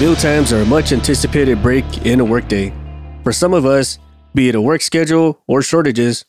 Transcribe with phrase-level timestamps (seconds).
[0.00, 2.72] Meal times are a much anticipated break in a workday.
[3.22, 3.98] For some of us,
[4.34, 6.24] be it a work schedule or shortages,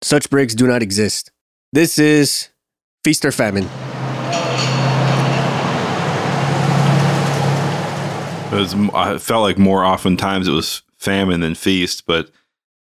[0.00, 1.30] such breaks do not exist.
[1.74, 2.48] This is
[3.04, 3.64] Feast or Famine.
[8.50, 12.30] It was, I felt like more oftentimes it was famine than feast, but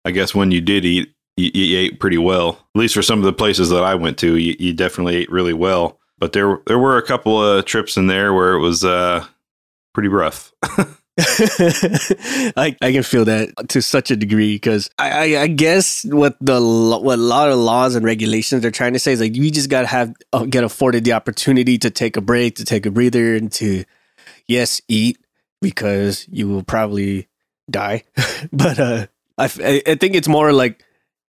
[0.04, 2.58] I guess when you did eat, you, you ate pretty well.
[2.74, 5.32] At least for some of the places that I went to, you, you definitely ate
[5.32, 5.98] really well.
[6.18, 9.26] But there, there were a couple of trips in there where it was uh,
[9.92, 10.52] pretty rough.
[11.18, 16.36] I, I can feel that to such a degree because I, I, I guess what
[16.40, 19.50] the what a lot of laws and regulations they're trying to say is like you
[19.50, 22.90] just gotta have uh, get afforded the opportunity to take a break, to take a
[22.90, 23.84] breather, and to
[24.46, 25.18] yes eat
[25.60, 27.28] because you will probably
[27.70, 28.04] die.
[28.52, 29.06] but uh,
[29.36, 30.82] I think it's more like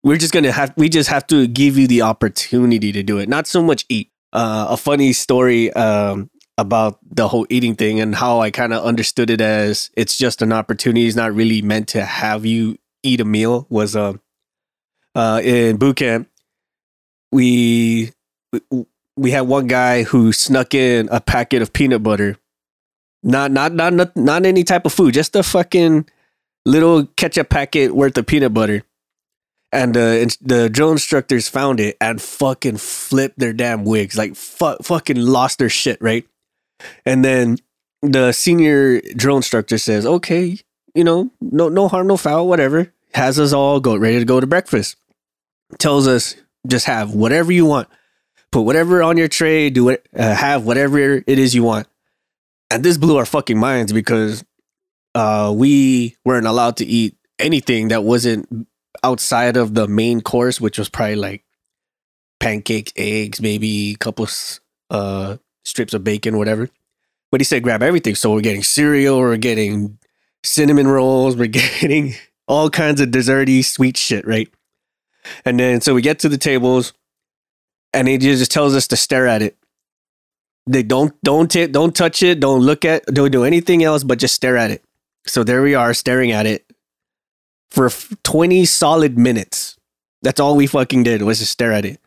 [0.03, 3.29] we're just gonna have we just have to give you the opportunity to do it,
[3.29, 4.11] not so much eat.
[4.31, 6.29] Uh, a funny story um,
[6.59, 10.41] about the whole eating thing and how I kind of understood it as it's just
[10.41, 11.07] an opportunity.
[11.07, 13.65] It's not really meant to have you eat a meal.
[13.69, 14.13] Was uh,
[15.15, 16.29] uh, in boot camp,
[17.31, 18.11] we
[19.15, 22.37] we had one guy who snuck in a packet of peanut butter,
[23.23, 26.07] not not not not, not any type of food, just a fucking
[26.65, 28.83] little ketchup packet worth of peanut butter.
[29.71, 34.77] And uh, the drill instructors found it and fucking flipped their damn wigs, like fu-
[34.81, 36.25] fucking lost their shit, right?
[37.05, 37.57] And then
[38.01, 40.59] the senior drill instructor says, "Okay,
[40.95, 44.39] you know, no no harm, no foul, whatever." Has us all go ready to go
[44.39, 44.95] to breakfast.
[45.77, 46.35] Tells us
[46.67, 47.87] just have whatever you want,
[48.51, 51.87] put whatever on your tray, do it, uh, have whatever it is you want.
[52.71, 54.43] And this blew our fucking minds because
[55.15, 58.67] uh, we weren't allowed to eat anything that wasn't
[59.03, 61.43] outside of the main course, which was probably like
[62.39, 64.27] pancakes, eggs, maybe a couple
[64.89, 65.37] uh,
[65.69, 66.69] strips of bacon, whatever.
[67.31, 68.15] But he said grab everything.
[68.15, 69.99] So we're getting cereal, we're getting
[70.43, 71.47] cinnamon rolls, we're
[71.81, 72.15] getting
[72.47, 74.49] all kinds of desserty, sweet shit, right?
[75.45, 76.93] And then so we get to the tables,
[77.93, 79.57] and he just tells us to stare at it.
[80.65, 84.19] They don't don't t- don't touch it, don't look at, don't do anything else, but
[84.19, 84.83] just stare at it.
[85.25, 86.65] So there we are, staring at it
[87.69, 87.89] for
[88.23, 89.77] twenty solid minutes.
[90.21, 91.99] That's all we fucking did was just stare at it.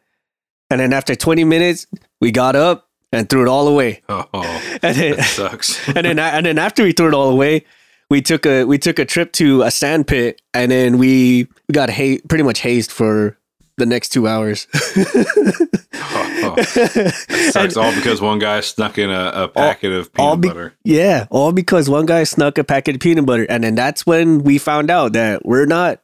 [0.70, 1.86] And then after twenty minutes,
[2.20, 4.02] we got up and threw it all away.
[4.08, 5.86] Oh, and then, that sucks.
[5.96, 7.64] and then and then after we threw it all away,
[8.10, 11.90] we took a we took a trip to a sand pit, and then we got
[11.90, 13.38] ha- pretty much hazed for
[13.78, 14.66] the next two hours.
[14.74, 17.76] oh, that sucks.
[17.76, 20.74] all because one guy snuck in a, a packet all, of peanut be- butter.
[20.84, 24.42] Yeah, all because one guy snuck a packet of peanut butter, and then that's when
[24.42, 26.00] we found out that we're not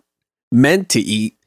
[0.50, 1.37] meant to eat.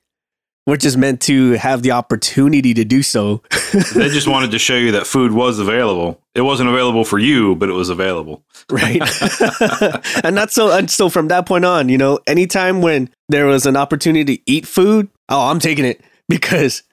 [0.68, 3.42] We're just meant to have the opportunity to do so.
[3.96, 6.22] they just wanted to show you that food was available.
[6.36, 8.44] It wasn't available for you, but it was available.
[8.70, 9.02] right
[10.24, 13.66] and that's so and so from that point on you know anytime when there was
[13.66, 16.84] an opportunity to eat food oh i'm taking it because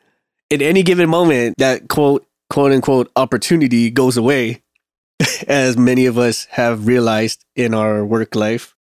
[0.50, 4.62] at any given moment that quote quote unquote opportunity goes away
[5.47, 8.75] as many of us have realized in our work life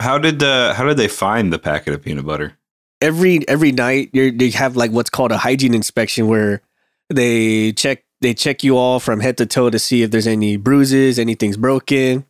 [0.00, 2.58] How did uh, how did they find the packet of peanut butter?
[3.04, 6.62] Every every night they have like what's called a hygiene inspection where
[7.10, 10.56] they check they check you all from head to toe to see if there's any
[10.56, 12.24] bruises anything's broken.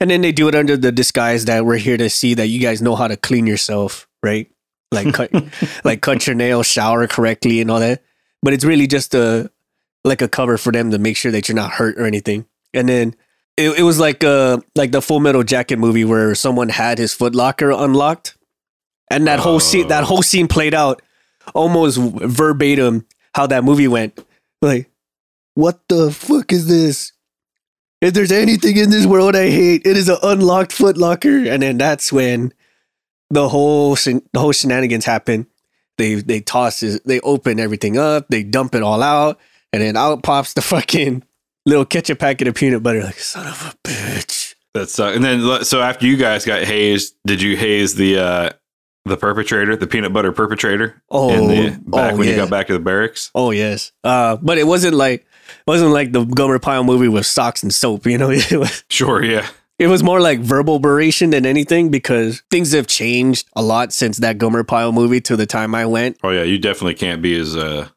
[0.00, 2.60] And then they do it under the disguise that we're here to see that you
[2.60, 4.48] guys know how to clean yourself right?
[4.92, 5.30] Like cut
[5.84, 8.02] like cut your nails shower correctly and all that.
[8.42, 9.50] But it's really just a
[10.04, 12.46] like a cover for them to make sure that you're not hurt or anything.
[12.72, 13.16] And then
[13.56, 17.12] it, it was like uh like the full metal jacket movie where someone had his
[17.12, 18.36] foot locker unlocked
[19.10, 20.06] and that whole scene that Oh.
[20.06, 21.02] whole scene played out
[21.54, 24.18] almost verbatim how that movie went.
[24.62, 24.90] Like
[25.54, 27.12] what the fuck is this?
[28.00, 31.62] If there's anything in this world i hate it is an unlocked foot locker and
[31.62, 32.52] then that's when
[33.30, 35.46] the whole the whole shenanigans happen.
[35.98, 39.38] They they toss it they open everything up they dump it all out
[39.72, 41.22] and then out pops the fucking
[41.66, 43.02] little ketchup packet of peanut butter.
[43.02, 44.54] Like son of a bitch.
[44.74, 48.50] That's uh, and then so after you guys got hazed, did you haze the uh,
[49.04, 52.34] the perpetrator, the peanut butter perpetrator, oh in the back oh, when yeah.
[52.34, 53.30] you got back to the barracks?
[53.34, 57.26] Oh yes, uh, but it wasn't like it wasn't like the Gomer Pyle movie with
[57.26, 58.06] socks and soap.
[58.06, 59.46] You know, it was Sure, yeah.
[59.78, 64.18] it was more like verbal beration than anything because things have changed a lot since
[64.18, 66.18] that Gomer Pyle movie to the time I went.
[66.22, 67.88] Oh yeah, you definitely can't be as uh,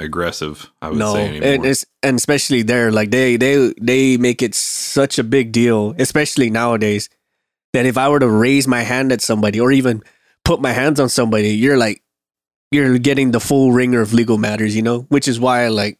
[0.00, 0.70] aggressive.
[0.82, 1.66] I would no, say and anymore.
[1.66, 6.50] it's and especially there, like they they they make it such a big deal, especially
[6.50, 7.08] nowadays,
[7.72, 10.02] that if I were to raise my hand at somebody or even
[10.44, 12.02] put my hands on somebody, you're like
[12.70, 15.98] you're getting the full ringer of legal matters, you know, which is why like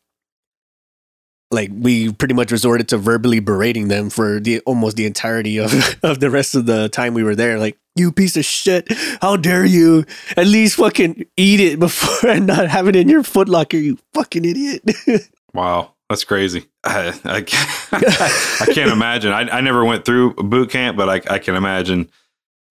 [1.52, 5.72] like we pretty much resorted to verbally berating them for the almost the entirety of,
[6.02, 7.58] of the rest of the time we were there.
[7.58, 8.88] Like, you piece of shit,
[9.20, 10.04] how dare you?
[10.36, 14.44] At least fucking eat it before and not have it in your footlocker, you fucking
[14.44, 14.82] idiot.
[15.54, 16.64] Wow, that's crazy.
[16.82, 19.32] I, I, can't, I can't imagine.
[19.32, 22.10] I, I never went through boot camp, but I, I can imagine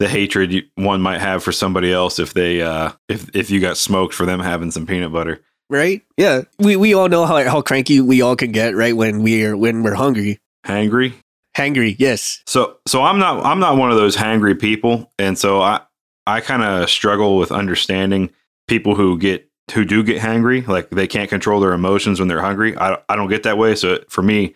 [0.02, 3.60] the hatred you, one might have for somebody else if they uh, if if you
[3.60, 5.42] got smoked for them having some peanut butter.
[5.70, 6.02] right?
[6.18, 6.42] Yeah.
[6.60, 8.96] We we all know how how cranky we all can get, right?
[8.96, 10.40] When we're when we're hungry.
[10.66, 11.14] Hangry.
[11.56, 12.42] Hangry, yes.
[12.48, 15.82] So so I'm not I'm not one of those hangry people, and so I
[16.26, 18.32] I kind of struggle with understanding
[18.68, 22.42] people who get who do get hangry, like they can't control their emotions when they're
[22.42, 22.76] hungry.
[22.78, 23.76] I I don't get that way.
[23.76, 24.56] So for me,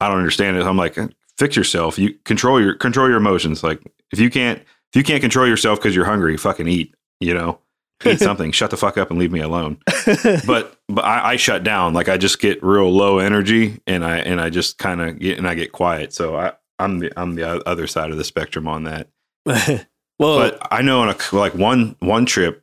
[0.00, 0.64] I don't understand it.
[0.64, 0.96] I'm like,
[1.40, 1.98] fix yourself.
[1.98, 3.64] You control your control your emotions.
[3.64, 3.82] Like
[4.12, 6.94] if you can't if you can't control yourself because you're hungry, fucking eat.
[7.18, 7.58] You know,
[8.04, 8.52] eat something.
[8.52, 9.78] Shut the fuck up and leave me alone.
[10.46, 11.94] But but I, I shut down.
[11.94, 15.38] Like I just get real low energy, and I and I just kind of get
[15.38, 16.12] and I get quiet.
[16.12, 19.08] So I I'm the I'm the other side of the spectrum on that.
[19.46, 19.86] well,
[20.18, 22.62] But I know on a like one one trip,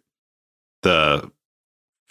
[0.84, 1.32] the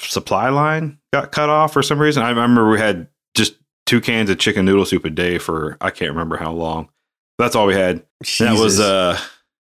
[0.01, 2.23] supply line got cut off for some reason.
[2.23, 3.55] I remember we had just
[3.87, 6.91] two cans of chicken noodle soup a day for I can't remember how long.
[7.39, 8.05] That's all we had.
[8.39, 9.19] That was uh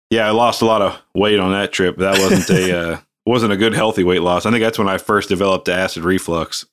[0.09, 1.97] yeah, I lost a lot of weight on that trip.
[1.97, 4.45] That wasn't a uh wasn't a good healthy weight loss.
[4.45, 6.65] I think that's when I first developed acid reflux.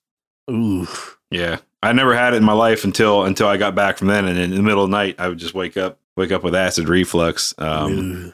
[0.50, 0.86] Ooh.
[1.30, 1.58] Yeah.
[1.82, 4.38] I never had it in my life until until I got back from then and
[4.38, 6.88] in the middle of the night I would just wake up wake up with acid
[6.88, 7.54] reflux.
[7.58, 8.32] Um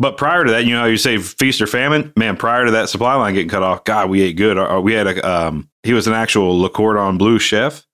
[0.00, 2.10] but prior to that, you know, you say feast or famine.
[2.16, 4.82] Man, prior to that supply line getting cut off, God, we ate good.
[4.82, 7.86] We had a um, he was an actual Le Cordon Bleu chef.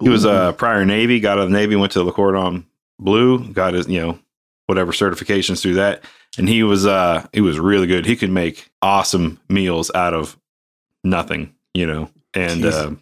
[0.00, 2.66] He was a prior Navy, got out of the Navy, went to the Cordon
[2.98, 4.18] Bleu, got his, you know,
[4.66, 6.04] whatever certifications through that,
[6.38, 8.06] and he was uh he was really good.
[8.06, 10.38] He could make awesome meals out of
[11.04, 12.92] nothing, you know, and uh,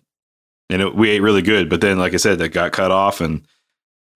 [0.71, 1.69] and it, we ate really good.
[1.69, 3.47] But then, like I said, that got cut off, and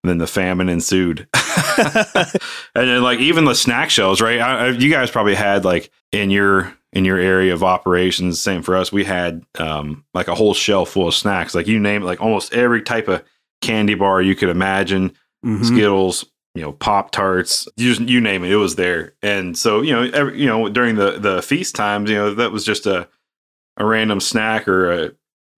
[0.02, 1.28] then the famine ensued.
[1.78, 2.30] and
[2.74, 4.40] then like even the snack shelves, right?
[4.40, 8.40] I, you guys probably had like in your in your area of operations.
[8.40, 8.92] Same for us.
[8.92, 11.54] We had um, like a whole shelf full of snacks.
[11.54, 13.22] Like you name it, like almost every type of
[13.60, 15.12] candy bar you could imagine.
[15.44, 15.64] Mhm.
[15.64, 16.24] Skittles,
[16.54, 19.14] you know, Pop Tarts, you you name it, it was there.
[19.22, 22.52] And so you know, every, you know, during the the feast times, you know, that
[22.52, 23.08] was just a
[23.78, 25.12] a random snack or a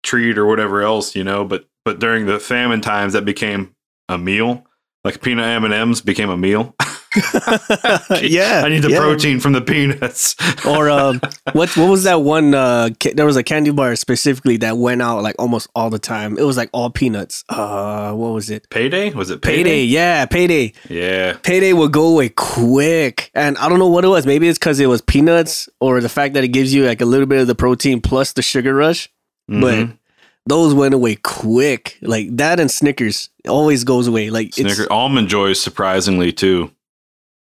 [0.03, 1.43] treat or whatever else, you know.
[1.43, 3.75] But but during the famine times, that became
[4.07, 4.65] a meal.
[5.03, 6.75] Like peanut M and M's became a meal.
[8.21, 8.63] yeah.
[8.65, 8.99] I need the yeah.
[8.99, 10.35] protein from the peanuts.
[10.65, 11.19] Or um,
[11.51, 12.53] what what was that one?
[12.55, 15.99] Uh, ca- there was a candy bar specifically that went out like almost all the
[15.99, 16.37] time.
[16.37, 17.43] It was like all peanuts.
[17.49, 18.69] Uh, what was it?
[18.69, 19.63] payday was it Payday.
[19.63, 19.83] payday?
[19.83, 20.73] Yeah, payday.
[20.89, 24.25] Yeah, Payday would go away quick, and I don't know what it was.
[24.25, 27.05] Maybe it's because it was peanuts, or the fact that it gives you like a
[27.05, 29.09] little bit of the protein plus the sugar rush.
[29.49, 29.97] But Mhm.
[30.45, 31.97] those went away quick.
[32.01, 34.29] Like that and Snickers always goes away.
[34.29, 36.71] Like Snicker it's almond joys surprisingly too.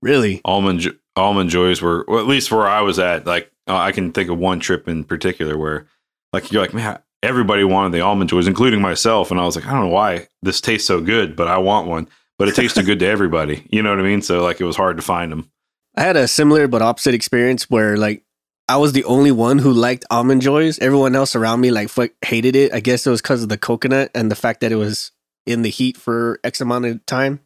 [0.01, 3.25] Really Almond Jo- almond joys were well, at least where I was at.
[3.25, 5.87] Like uh, I can think of one trip in particular where
[6.33, 6.99] like you're like man.
[7.23, 10.27] Everybody wanted the almond joys, including myself, and I was like, I don't know why
[10.41, 12.07] this tastes so good, but I want one.
[12.39, 13.67] But it tasted good to everybody.
[13.71, 14.23] You know what I mean?
[14.23, 15.51] So like, it was hard to find them.
[15.95, 18.23] I had a similar but opposite experience where like
[18.67, 20.79] I was the only one who liked almond joys.
[20.79, 22.73] Everyone else around me like fuck hated it.
[22.73, 25.11] I guess it was because of the coconut and the fact that it was
[25.45, 27.41] in the heat for X amount of time.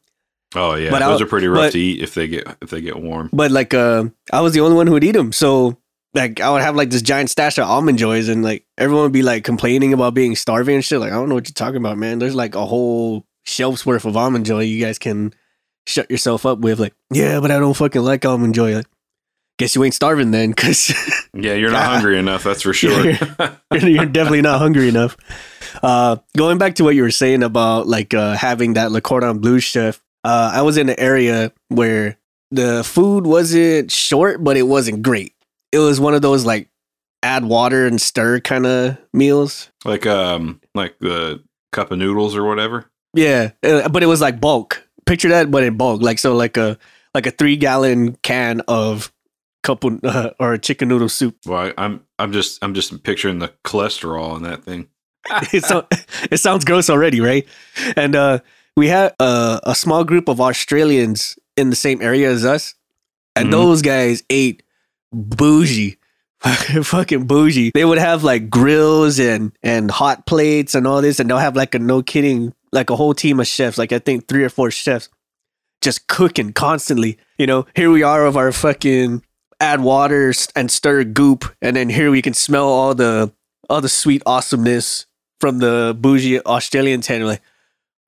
[0.55, 2.69] Oh yeah, But those I'll- are pretty rough but- to eat if they get if
[2.69, 3.29] they get warm.
[3.33, 5.31] But like uh I was the only one who would eat them.
[5.31, 5.77] So
[6.13, 9.11] like I would have like this giant stash of almond joys and like everyone would
[9.11, 10.99] be like complaining about being starving and shit.
[10.99, 12.19] Like I don't know what you're talking about, man.
[12.19, 15.33] There's like a whole shelf's worth of almond joy you guys can
[15.87, 16.79] shut yourself up with.
[16.79, 18.75] Like, yeah, but I don't fucking like almond joy.
[18.77, 18.87] Like,
[19.59, 20.91] guess you ain't starving then, because
[21.33, 22.43] Yeah, you're not hungry enough.
[22.43, 23.05] That's for sure.
[23.71, 25.15] you're, you're definitely not hungry enough.
[25.83, 29.37] Uh, going back to what you were saying about like uh, having that Le Cordon
[29.39, 32.17] Bleu chef, uh, I was in an area where
[32.49, 35.33] the food wasn't short, but it wasn't great.
[35.71, 36.69] It was one of those like
[37.21, 39.69] add water and stir kind of meals.
[39.83, 42.89] like um, like the cup of noodles or whatever.
[43.13, 44.87] Yeah, uh, but it was like bulk.
[45.05, 46.01] Picture that, but in bulk.
[46.01, 46.79] Like so, like a
[47.13, 49.13] like a three gallon can of
[49.61, 51.37] couple uh, or chicken noodle soup.
[51.45, 54.87] Well, I, I'm I'm just I'm just picturing the cholesterol in that thing.
[55.53, 55.87] it, so,
[56.31, 57.47] it sounds gross already, right?
[57.95, 58.39] And uh,
[58.75, 62.75] we had uh, a small group of Australians in the same area as us,
[63.35, 63.51] and Mhm.
[63.51, 64.63] those guys ate
[65.13, 65.97] bougie,
[66.83, 67.71] fucking bougie.
[67.73, 71.55] They would have like grills and and hot plates and all this, and they'll have
[71.55, 74.49] like a no kidding, like a whole team of chefs, like I think three or
[74.49, 75.09] four chefs,
[75.81, 77.17] just cooking constantly.
[77.37, 79.23] You know, here we are of our fucking
[79.61, 83.31] add water and stir goop, and then here we can smell all the
[83.69, 85.05] all the sweet awesomeness
[85.39, 87.23] from the bougie Australian tent.
[87.23, 87.41] Like,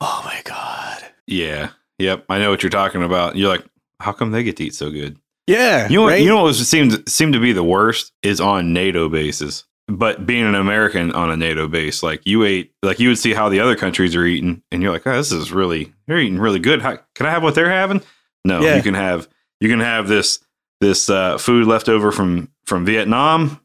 [0.01, 1.69] oh my god, Yeah.
[1.99, 2.25] Yep.
[2.29, 3.35] I know what you're talking about.
[3.35, 3.65] You're like,
[3.99, 5.17] how come they get to eat so good?
[5.47, 6.21] yeah, You know, what, right?
[6.21, 9.63] you know what was, seemed seemed to be the worst is on NATO bases.
[9.89, 13.33] But being an American on a NATO base, like you ate, like you would see
[13.33, 16.37] how the other countries are eating, and you're like, oh, this is really, they're eating
[16.39, 16.81] really good.
[16.81, 18.01] How, can I have what they're having?
[18.43, 18.75] No, Yeah.
[18.75, 19.29] you can have,
[19.61, 20.39] you can have this
[20.81, 23.59] this uh, food left over from from Vietnam.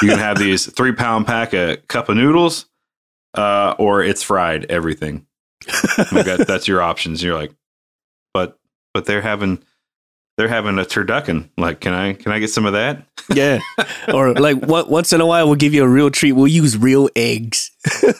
[0.00, 2.66] You can have these three pound pack of cup of noodles,
[3.34, 5.26] uh, or it's fried everything.
[6.12, 7.22] Like that, that's your options.
[7.22, 7.52] You're like,
[8.34, 8.58] but
[8.94, 9.62] but they're having
[10.38, 11.48] they're having a turducken.
[11.56, 13.06] Like, can I can I get some of that?
[13.34, 13.58] yeah,
[14.12, 16.32] or like what, once in a while we'll give you a real treat.
[16.32, 17.70] We'll use real eggs.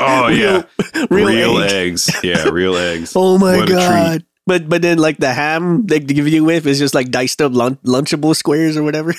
[0.00, 0.64] Oh yeah,
[1.08, 2.08] real, real, eggs.
[2.08, 2.24] eggs.
[2.24, 3.12] Yeah, real eggs.
[3.14, 4.24] Oh my What god.
[4.44, 7.52] But but then like the ham they give you with is just like diced up
[7.54, 9.14] lun- lunchable squares or whatever.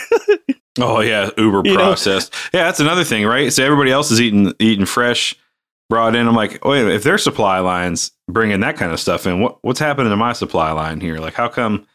[0.78, 1.78] Oh yeah, uber You know?
[1.78, 2.34] processed.
[2.54, 3.54] Yeah, that's another thing, right?
[3.54, 5.34] So everybody else is eating eating fresh,
[5.90, 6.28] brought in.
[6.28, 9.80] I'm like, wait, if their supply lines bringing that kind of stuff in, what what's
[9.80, 11.18] happening to my supply line here?
[11.18, 11.86] Like, how come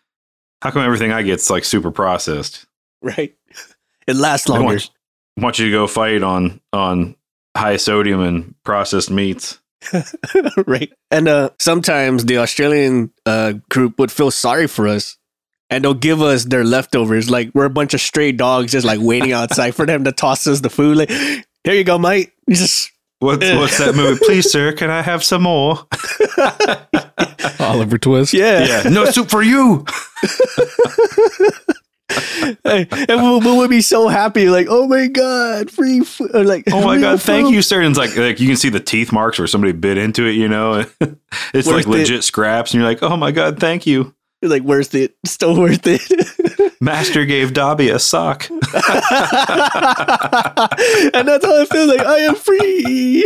[0.63, 2.67] how come everything I get's like super processed?
[3.03, 3.35] right.
[4.07, 4.65] It lasts longer.
[4.65, 4.91] want,
[5.37, 7.15] want you to go fight on on
[7.57, 9.61] high sodium and processed meats.
[10.67, 10.91] right.
[11.13, 15.17] And uh sometimes the Australian uh group would feel sorry for us.
[15.69, 17.31] And they'll give us their leftovers.
[17.31, 20.47] Like we're a bunch of stray dogs just like waiting outside for them to toss
[20.49, 20.97] us the food.
[20.97, 22.33] Like, here you go, mate.
[22.49, 24.19] Just What's what's that movie?
[24.25, 25.87] Please, sir, can I have some more?
[27.61, 28.33] Oliver Twist.
[28.33, 28.65] yeah.
[28.83, 29.85] Yeah, no soup for you.
[32.65, 36.33] Hey, and we'll, we'll be so happy, like, oh my god, free food!
[36.35, 37.55] Or uh, like, Oh my real god, thank food.
[37.55, 37.81] you, sir.
[37.83, 40.33] And it's like like you can see the teeth marks where somebody bit into it,
[40.33, 40.85] you know.
[41.55, 41.89] it's Worth like it.
[41.89, 44.13] legit scraps, and you're like, oh my god, thank you.
[44.43, 46.03] Like, worth it, still worth it.
[46.81, 48.49] Master gave Dobby a sock.
[48.51, 48.59] and
[51.29, 53.25] that's how I feel like I am free.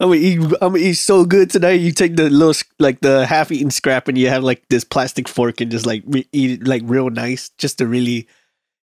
[0.00, 0.40] I'm gonna eat.
[0.40, 1.80] I'm gonna eat so good tonight.
[1.80, 5.60] You take the little, like the half-eaten scrap, and you have like this plastic fork,
[5.60, 8.28] and just like re- eat it like real nice, just to really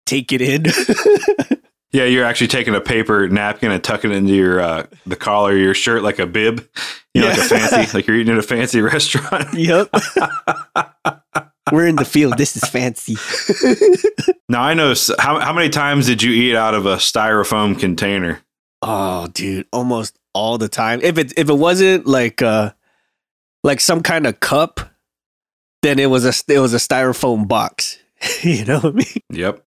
[0.06, 0.66] take it in.
[1.94, 5.52] Yeah, you're actually taking a paper napkin and tucking it into your uh, the collar
[5.52, 6.66] of your shirt like a bib.
[7.14, 9.54] You know, like a fancy, like you're eating at a fancy restaurant.
[9.54, 9.90] yep.
[11.72, 12.38] We're in the field.
[12.38, 13.16] This is fancy.
[14.50, 18.40] now I know how how many times did you eat out of a styrofoam container?
[18.82, 21.00] Oh, dude, almost all the time.
[21.04, 22.72] If it if it wasn't like uh
[23.64, 24.80] like some kind of cup,
[25.82, 28.00] then it was a it was a styrofoam box.
[28.42, 29.22] you know what I mean?
[29.32, 29.64] Yep.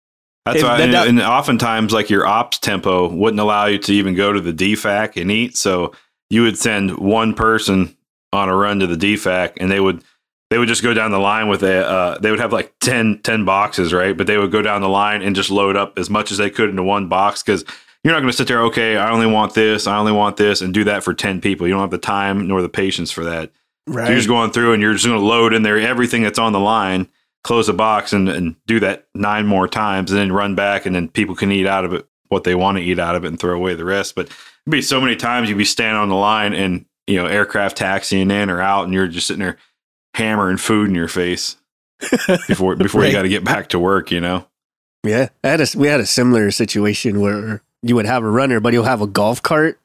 [0.45, 3.93] That's If why, that- and, and oftentimes, like your ops tempo wouldn't allow you to
[3.93, 5.55] even go to the DFAC and eat.
[5.57, 5.93] So
[6.29, 7.95] you would send one person
[8.31, 10.03] on a run to the DFAC, and they would
[10.49, 13.19] they would just go down the line with a uh, they would have like 10,
[13.23, 14.17] 10 boxes, right?
[14.17, 16.49] But they would go down the line and just load up as much as they
[16.49, 17.63] could into one box because
[18.03, 18.63] you're not going to sit there.
[18.63, 19.85] Okay, I only want this.
[19.85, 21.67] I only want this, and do that for ten people.
[21.67, 23.51] You don't have the time nor the patience for that.
[24.05, 26.37] So you're just going through and you're just going to load in there everything that's
[26.37, 27.07] on the line,
[27.43, 30.95] close the box, and, and do that nine more times, and then run back, and
[30.95, 33.27] then people can eat out of it what they want to eat out of it
[33.27, 34.13] and throw away the rest.
[34.15, 37.25] But it'd be so many times you'd be standing on the line and you know
[37.25, 39.57] aircraft taxiing in or out, and you're just sitting there
[40.13, 41.57] hammering food in your face
[42.47, 43.07] before before Right.
[43.07, 44.11] you got to get back to work.
[44.11, 44.45] You know.
[45.05, 48.59] Yeah, I had a, we had a similar situation where you would have a runner,
[48.59, 49.79] but you'll have a golf cart.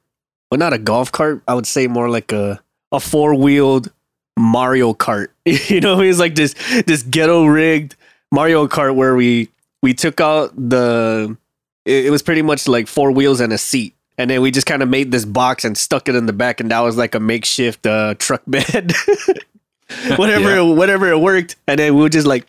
[0.51, 1.43] Well, not a golf cart.
[1.47, 2.61] I would say more like a
[2.93, 3.93] a four wheeled
[4.39, 5.29] Mario Kart.
[5.45, 6.55] you know, it's like this
[6.87, 7.95] this ghetto rigged
[8.33, 9.49] Mario Kart where we
[9.83, 11.37] we took out the.
[11.85, 13.95] It, it was pretty much like four wheels and a seat.
[14.17, 16.61] And then we just kind of made this box and stuck it in the back,
[16.61, 18.93] and that was like a makeshift uh, truck bed.
[20.17, 20.61] whatever, Yeah.
[20.63, 22.47] whatever it worked, and then we would just like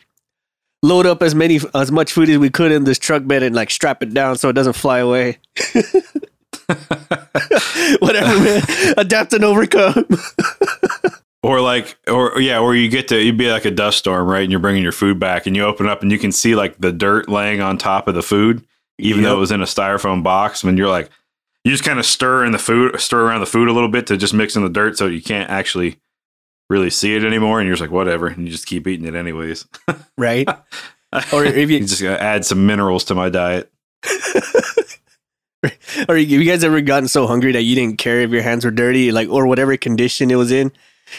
[0.84, 3.56] load up as many as much food as we could in this truck bed and
[3.56, 5.38] like strap it down so it doesn't fly away.
[8.00, 8.62] Whatever, man.
[8.98, 10.06] Adapt and overcome.
[11.44, 14.42] Or like, or yeah, or you get to you'd be like a dust storm, right?
[14.42, 16.78] And you're bringing your food back, and you open up, and you can see like
[16.80, 18.66] the dirt laying on top of the food,
[18.98, 20.64] even though it was in a styrofoam box.
[20.64, 21.10] And you're like,
[21.64, 24.08] you just kind of stir in the food, stir around the food a little bit
[24.08, 25.98] to just mix in the dirt, so you can't actually
[26.70, 27.60] really see it anymore.
[27.60, 29.66] And you're just like, whatever, and you just keep eating it anyways.
[30.18, 30.48] right?
[31.32, 33.72] Or if you you, just gotta add some minerals to my diet.
[36.10, 38.66] or you, you guys ever gotten so hungry that you didn't care if your hands
[38.66, 40.72] were dirty, like or whatever condition it was in,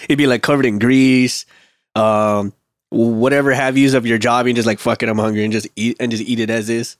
[0.04, 1.46] it'd be like covered in grease,
[1.94, 2.52] um,
[2.90, 4.46] whatever have yous of your job.
[4.46, 6.68] and just like fuck it, I'm hungry, and just eat and just eat it as
[6.68, 6.96] is.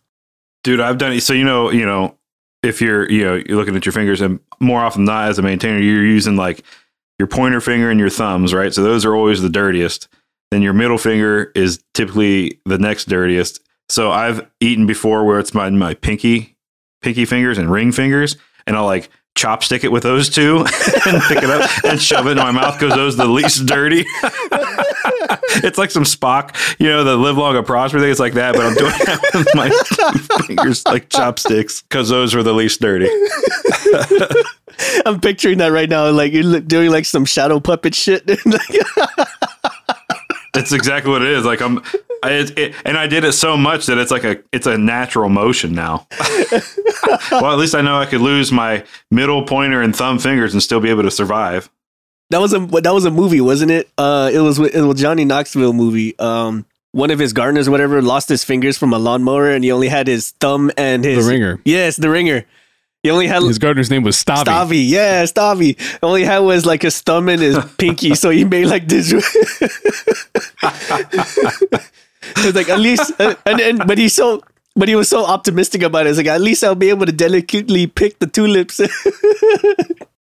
[0.65, 2.17] dude i've done it so you know you know
[2.63, 5.39] if you're you know you're looking at your fingers and more often than not as
[5.39, 6.65] a maintainer you're using like
[7.19, 8.73] your pointer finger and your thumbs right?
[8.73, 10.09] So those are always the dirtiest.
[10.51, 13.61] Then your middle finger is typically the next dirtiest.
[13.89, 16.57] So i've eaten before where it's my my pinky
[17.03, 20.59] pinky fingers and ring fingers and i'll like chopstick it with those two
[21.07, 23.67] and pick it up and shove it in my mouth because those are the least
[23.67, 24.05] dirty.
[25.65, 28.11] it's like some Spock, you know, the live long and prosper thing.
[28.11, 29.71] It's like that, but I'm doing that with my
[30.47, 33.09] fingers like chopsticks because those were the least dirty.
[35.07, 36.11] I'm picturing that right now.
[36.11, 38.27] Like you're doing like some shadow puppet shit.
[40.53, 41.45] That's exactly what it is.
[41.45, 41.83] Like I'm,
[42.23, 44.79] I, it, it, and I did it so much that it's like a, it's a
[44.79, 46.07] natural motion now.
[47.31, 50.63] well, at least I know I could lose my middle pointer and thumb fingers and
[50.63, 51.71] still be able to survive.
[52.31, 53.89] That was a that was a movie, wasn't it?
[53.97, 56.19] Uh, it was it was Johnny Knoxville movie.
[56.19, 59.71] Um, one of his gardeners, or whatever, lost his fingers from a lawnmower, and he
[59.71, 61.61] only had his thumb and his The ringer.
[61.65, 62.45] Yes, the ringer.
[63.03, 64.45] He only had His gardener's name was Stavi.
[64.45, 65.79] Stavi, yeah, Stavi.
[66.03, 69.13] All he had was like his thumb and his pinky, so he made like this.
[69.13, 69.63] it's
[72.57, 74.43] like at least, uh, and, and but he's so,
[74.75, 76.11] but he was so optimistic about it.
[76.11, 78.81] It's like at least I'll be able to delicately pick the tulips.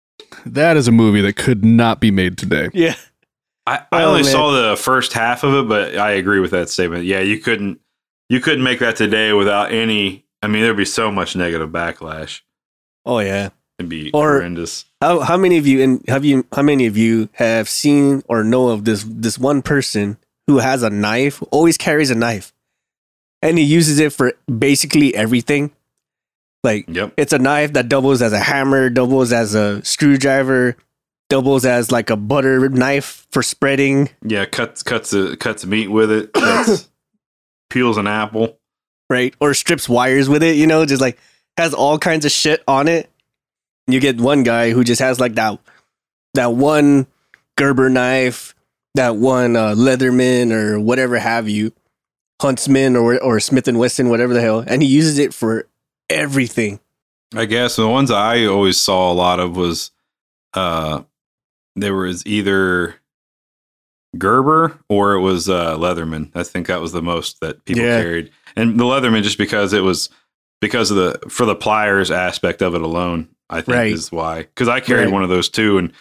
[0.46, 2.70] That is a movie that could not be made today.
[2.74, 2.96] yeah,
[3.66, 4.32] I, I Oh, only man.
[4.32, 7.06] saw the first half of it, but I agree with that statement.
[7.06, 7.80] Yeah, you couldn't
[8.30, 10.26] you couldn't make that today without any.
[10.42, 12.42] I mean, there'd be so much negative backlash.
[13.06, 13.50] oh yeah.
[13.78, 14.86] It'd be Or- horrendous.
[15.02, 18.44] How how many of you and have you how many of you have seen or
[18.44, 22.54] know of this this one person who has a knife, always carries a knife,
[23.42, 25.72] and he uses it for basically everything.
[26.66, 27.14] Like Yep.
[27.16, 30.76] it's a knife that doubles as a hammer, doubles as a screwdriver,
[31.30, 36.12] doubles as like a butter knife for spreading, Yeah, cuts cuts the cuts meat with
[36.12, 36.34] it.
[36.34, 36.90] Cuts,
[37.70, 38.60] peels an apple.
[39.10, 39.34] right?
[39.40, 41.18] Or strips wires with it, you know, just like
[41.58, 43.10] has all kinds of shit on it.
[43.88, 45.60] You get one guy who just has like that
[46.34, 47.06] that one
[47.58, 48.56] Gerber knife,
[48.96, 51.72] that one uh, Leatherman or whatever have you,
[52.42, 55.68] Huntsman or or Smith and Wesson, whatever the hell, and he uses it for
[56.10, 56.80] everything.
[57.36, 59.92] I guess the ones I always saw a lot of was
[60.54, 61.04] uh
[61.76, 62.96] there was either
[64.18, 66.32] Gerber or it was uh Leatherman.
[66.36, 68.02] I think that was the most that people Yeah.
[68.02, 68.32] carried.
[68.56, 70.10] And the Leatherman just because it was
[70.62, 73.94] because of the for the pliers aspect of it alone, I think Right.
[73.94, 74.48] is why.
[74.56, 75.14] Cuz I carried Right.
[75.14, 75.92] one of those too and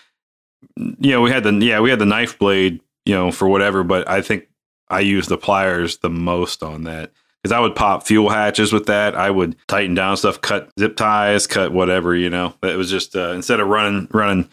[0.77, 3.83] you know, we had the yeah, we had the knife blade, you know, for whatever,
[3.83, 4.49] but I think
[4.89, 7.11] I used the pliers the most on that
[7.45, 9.15] because I would pop fuel hatches with that.
[9.15, 12.17] I would tighten down stuff, cut zip ties, cut whatever.
[12.17, 14.49] You know, it was just uh, instead of running running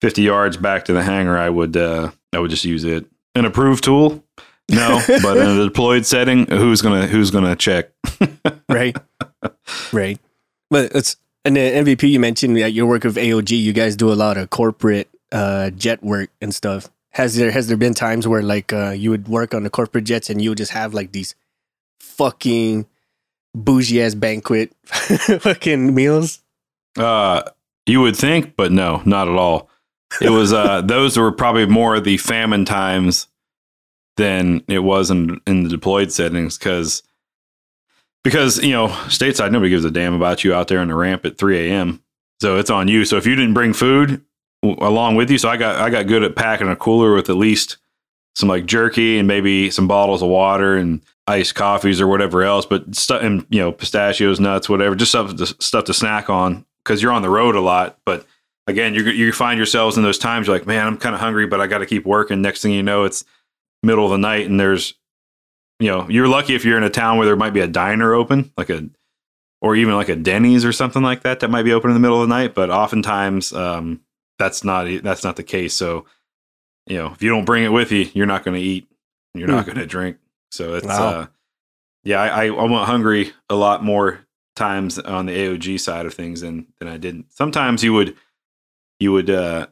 [0.00, 3.06] fifty yards back to the hangar, I would uh, I would just use it.
[3.34, 4.24] An approved tool,
[4.70, 7.90] no, but in a deployed setting, who's gonna who's gonna check?
[8.68, 8.96] right
[9.92, 10.18] right
[10.70, 14.12] but it's and the mvp you mentioned at your work with aog you guys do
[14.12, 18.26] a lot of corporate uh jet work and stuff has there has there been times
[18.26, 20.94] where like uh you would work on the corporate jets and you would just have
[20.94, 21.34] like these
[22.20, 22.86] fucking
[23.54, 24.72] bougie ass banquet
[25.40, 26.42] fucking meals
[26.98, 27.42] Uh,
[27.86, 29.68] you would think, but no, not at all.
[30.20, 33.26] It was uh, those were probably more the famine times
[34.16, 37.02] than it was in in the deployed settings because
[38.22, 41.24] because you know stateside nobody gives a damn about you out there on the ramp
[41.24, 42.02] at 3 a.m.
[42.40, 43.04] So it's on you.
[43.04, 44.22] So if you didn't bring food
[44.62, 47.30] w- along with you, so I got I got good at packing a cooler with
[47.30, 47.78] at least
[48.36, 52.66] some like jerky and maybe some bottles of water and iced coffees or whatever else,
[52.66, 56.64] but stuff and you know pistachios, nuts, whatever, just stuff to, stuff to snack on
[56.82, 57.98] because you're on the road a lot.
[58.04, 58.26] But
[58.66, 61.46] again, you you find yourselves in those times you're like, man, I'm kind of hungry,
[61.46, 62.42] but I got to keep working.
[62.42, 63.24] Next thing you know, it's
[63.82, 64.94] middle of the night and there's
[65.78, 68.14] you know you're lucky if you're in a town where there might be a diner
[68.14, 68.88] open, like a
[69.62, 72.00] or even like a Denny's or something like that that might be open in the
[72.00, 72.54] middle of the night.
[72.54, 74.00] But oftentimes um,
[74.38, 75.74] that's not that's not the case.
[75.74, 76.06] So
[76.86, 78.88] you know if you don't bring it with you, you're not going to eat.
[79.34, 80.16] You're not going to drink.
[80.50, 81.08] So it's Wow.
[81.08, 81.26] uh,
[82.04, 84.20] yeah, I, I went hungry a lot more
[84.56, 87.32] times on the AOG side of things than than I didn't.
[87.32, 88.16] Sometimes you would
[88.98, 89.66] you would uh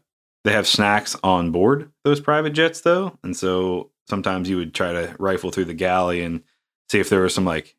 [0.44, 4.92] they have snacks on board those private jets though, and so sometimes you would try
[4.92, 6.42] to rifle through the galley and
[6.90, 7.76] see if there was some like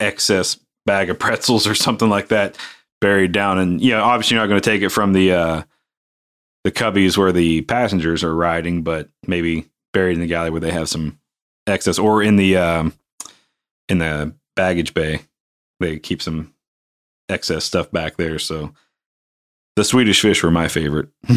[0.00, 2.58] excess bag of pretzels or something like that
[3.00, 3.58] buried down.
[3.58, 5.62] And yeah, obviously you're not going to take it from the uh
[6.64, 10.70] the cubbies where the passengers are riding, but maybe buried in the galley where they
[10.70, 11.18] have some
[11.66, 12.92] excess, or in the um,
[13.88, 15.20] in the baggage bay,
[15.80, 16.54] they keep some
[17.28, 18.38] excess stuff back there.
[18.38, 18.72] So
[19.76, 21.08] the Swedish fish were my favorite.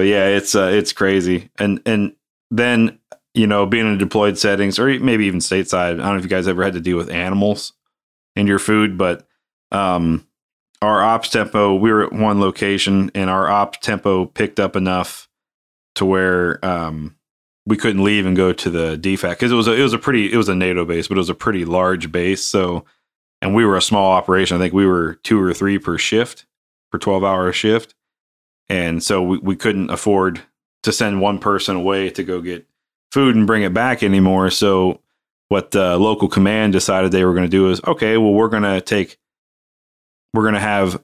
[0.00, 2.14] but yeah, it's uh, it's crazy, and and
[2.50, 2.98] then
[3.34, 5.94] you know being in deployed settings, or maybe even stateside.
[5.94, 7.72] I don't know if you guys ever had to deal with animals
[8.36, 9.26] in your food, but
[9.72, 10.26] um,
[10.82, 15.28] our ops tempo, we were at one location, and our ops tempo picked up enough
[15.96, 17.16] to where um,
[17.66, 19.98] we couldn't leave and go to the DFAC because it was a, it was a
[19.98, 22.44] pretty it was a NATO base, but it was a pretty large base.
[22.44, 22.84] So
[23.42, 24.56] and we were a small operation.
[24.56, 26.46] I think we were two or three per shift,
[26.90, 27.94] per twelve hour shift,
[28.68, 30.42] and so we, we couldn't afford
[30.82, 32.66] to send one person away to go get
[33.12, 34.50] food and bring it back anymore.
[34.50, 35.00] So
[35.48, 38.62] what the local command decided they were going to do is okay, well we're going
[38.62, 39.18] to take
[40.32, 41.02] we're going to have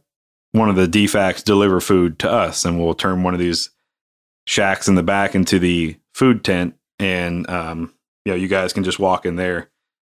[0.52, 3.70] one of the DFACs deliver food to us, and we'll turn one of these
[4.46, 7.92] shacks in the back into the food tent, and um,
[8.24, 9.70] you know, you guys can just walk in there.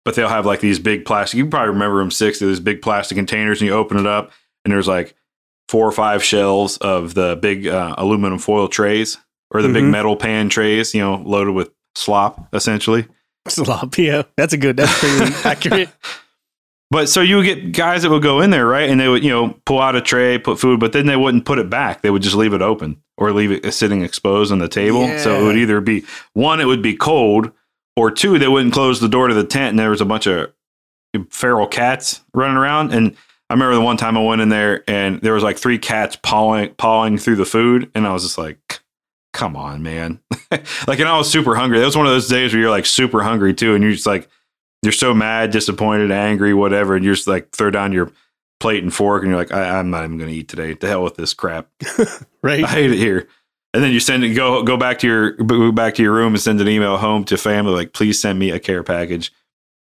[0.05, 1.39] But they'll have like these big plastic.
[1.39, 4.31] You probably remember them six of these big plastic containers, and you open it up,
[4.65, 5.17] and there's like
[5.69, 9.19] four or five shelves of the big uh, aluminum foil trays
[9.51, 9.91] or the big Mhm.
[9.91, 13.07] metal pan trays, you know, loaded with slop essentially.
[13.49, 14.23] Slop, yeah.
[14.37, 14.77] That's a good.
[14.77, 15.89] That's pretty accurate.
[16.91, 18.89] But so you would get guys that would go in there, right?
[18.89, 21.45] And they would, you know, pull out a tray, put food, but then they wouldn't
[21.45, 22.03] put it back.
[22.03, 25.07] They would just leave it open or leave it sitting exposed on the table.
[25.19, 27.51] So it would either be one, it would be cold,
[27.97, 30.27] or two, they wouldn't close the door to the tent and there was a bunch
[30.27, 30.53] of
[31.31, 32.93] feral cats running around.
[32.93, 33.17] And
[33.49, 36.17] I remember the one time I went in there and there was like three cats
[36.23, 38.59] pawing pawing through the food, and I was just like,
[39.33, 40.21] come on, man.
[40.51, 41.79] like and I was super hungry.
[41.79, 44.07] That was one of those days where you're like super hungry too, and you're just
[44.07, 44.29] like
[44.83, 48.11] you're so mad, disappointed, angry, whatever, and you're just like throw down your
[48.61, 50.75] plate and fork, and you're like, I, I'm not even going to eat today.
[50.75, 51.69] The hell with this crap.
[52.43, 52.63] Right.
[52.63, 53.27] I hate it here.
[53.75, 56.33] And then you send it, go go back to your go back to your room
[56.35, 59.33] and send an email home to family like, please send me a care package,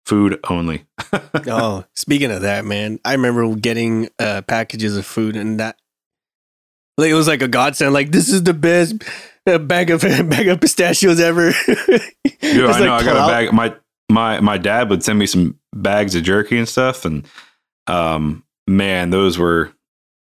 [0.05, 0.85] food only.
[1.47, 5.77] oh, speaking of that, man, I remember getting uh, packages of food, and that
[6.99, 7.93] like it was like a godsend.
[7.93, 9.03] Like this is the best
[9.47, 11.51] uh, bag of bag of pistachios ever.
[11.51, 12.01] Dude,
[12.43, 13.53] I know like, I got a bag.
[13.53, 13.75] My
[14.09, 17.27] my my dad would send me some bags of jerky and stuff, and
[17.87, 18.43] um,
[18.77, 19.71] man, those were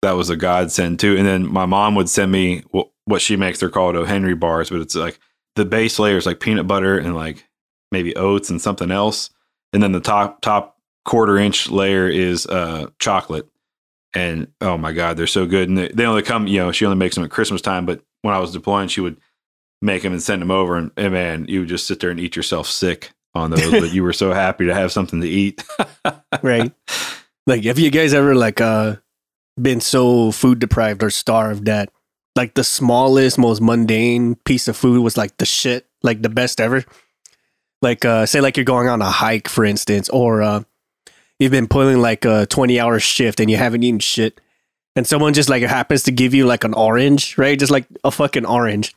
[0.02, 1.16] that was a godsend too.
[1.16, 3.58] And then my mom would send me what, she makes.
[3.58, 5.18] They're called O Henry bars, but it's like
[5.56, 7.44] the base layer is like peanut butter and like
[7.90, 9.30] maybe oats and something else,
[9.72, 13.48] and then the top top quarter inch layer is uh chocolate.
[14.14, 15.68] And oh my god, they're so good.
[15.68, 17.86] And they, they only come, you know, she only makes them at Christmas time.
[17.86, 19.16] But when I was deploying, she would
[19.82, 20.76] make them and send them over.
[20.76, 23.70] And, and man, you would just sit there and eat yourself sick on those.
[23.70, 25.64] but you were so happy to have something to eat.
[26.42, 26.72] right.
[27.50, 28.96] Like, have you guys ever like uh
[29.60, 31.90] been so food deprived or starved that
[32.36, 36.60] like the smallest, most mundane piece of food was like the shit, like the best
[36.60, 36.84] ever?
[37.82, 40.62] Like, uh, say, like you're going on a hike, for instance, or uh,
[41.40, 44.40] you've been pulling like a 20 hour shift and you haven't eaten shit,
[44.94, 47.58] and someone just like happens to give you like an orange, right?
[47.58, 48.94] Just like a fucking orange,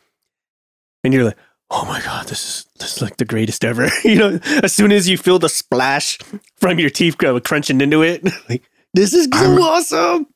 [1.04, 1.38] and you're like,
[1.74, 3.90] oh my god, this is this is like the greatest ever.
[4.04, 6.20] you know, as soon as you feel the splash
[6.58, 10.28] from your teeth crunching into it, like this is so awesome.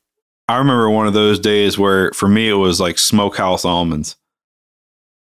[0.49, 4.15] I remember one of those days where for me it was like smokehouse almonds.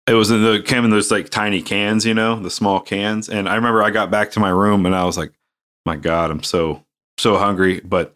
[0.08, 3.28] It was in the came in those like tiny cans, you know, the small cans.
[3.28, 5.34] And I remember I got back to my room and I was like,
[5.86, 6.86] my God, I'm so
[7.18, 8.14] so hungry, but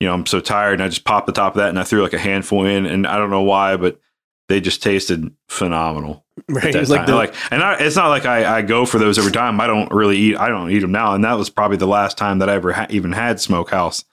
[0.00, 0.74] you know, I'm so tired.
[0.74, 2.86] And I just popped the top of that and I threw like a handful in,
[2.86, 4.00] and I don't know why, but
[4.48, 6.24] they just tasted phenomenal.
[6.48, 6.74] Right?
[6.88, 9.60] Like the, like, and I, it's not like I, I go for those every time.
[9.60, 10.36] I don't really eat.
[10.36, 12.72] I don't eat them now, and that was probably the last time that I ever
[12.72, 14.04] ha- even had smokehouse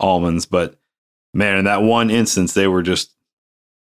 [0.00, 0.46] almonds.
[0.46, 0.78] But
[1.34, 3.14] man, in that one instance, they were just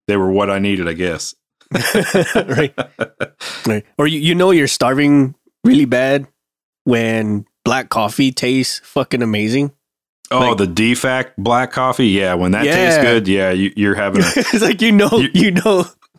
[0.07, 1.35] they were what I needed, I guess.
[2.35, 2.74] right,
[3.66, 3.87] right.
[3.96, 6.27] Or you, you know you're starving really bad
[6.85, 9.72] when black coffee tastes fucking amazing.
[10.31, 12.09] Oh, Like- the DFAC black coffee.
[12.09, 12.75] Yeah, when that Yeah.
[12.75, 14.27] tastes good, yeah, you, you're having a.
[14.37, 15.87] it's like you know, You- you, know.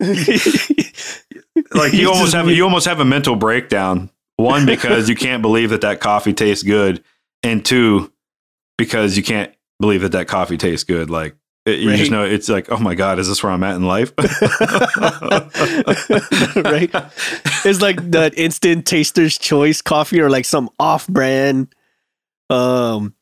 [1.74, 4.10] like you almost have you almost have a mental breakdown.
[4.36, 7.02] One because you can't believe that that coffee tastes good,
[7.42, 8.12] and two
[8.76, 11.10] because you can't believe that that coffee tastes good.
[11.10, 11.34] Like
[11.76, 11.98] you Right.
[11.98, 14.12] just know it's like, oh my god, is this where I'm at in life?
[16.56, 16.90] right?
[17.64, 21.74] It's like that instant taster's choice coffee or like some off brand
[22.50, 23.14] um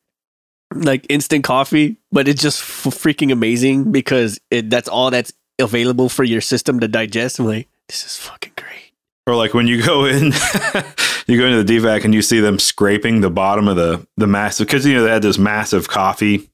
[0.74, 6.09] like instant coffee, but it's just f- freaking amazing because it that's all that's available
[6.09, 7.38] for your system to digest.
[7.38, 8.92] I'm like, this is fucking great.
[9.26, 10.24] Or like when you go in,
[11.26, 14.26] you go into the DFAC and you see them scraping the bottom of the the
[14.26, 16.48] massive because you know they had this massive coffee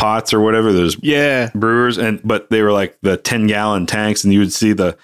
[0.00, 1.50] pots or whatever those Yeah.
[1.54, 4.96] brewers and but they were like the 10 gallon tanks and you would see the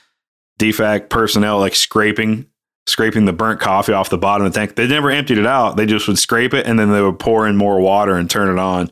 [0.58, 2.46] DFAC personnel like scraping
[2.86, 4.76] scraping the burnt coffee off the bottom of the tank.
[4.76, 5.76] They never emptied it out.
[5.76, 8.48] They just would scrape it and then they would pour in more water and turn
[8.48, 8.90] it on.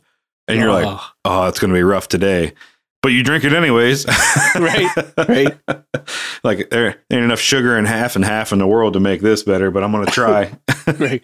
[0.49, 2.53] And you're like, Oh, oh, it's going to be rough today.
[3.03, 4.05] But you drink it anyways.
[4.57, 4.91] Right,
[5.29, 5.59] right.
[6.45, 9.43] like there ain't enough sugar in half and half in the world to make this
[9.43, 10.53] better, but I'm going to try.
[10.99, 11.23] right.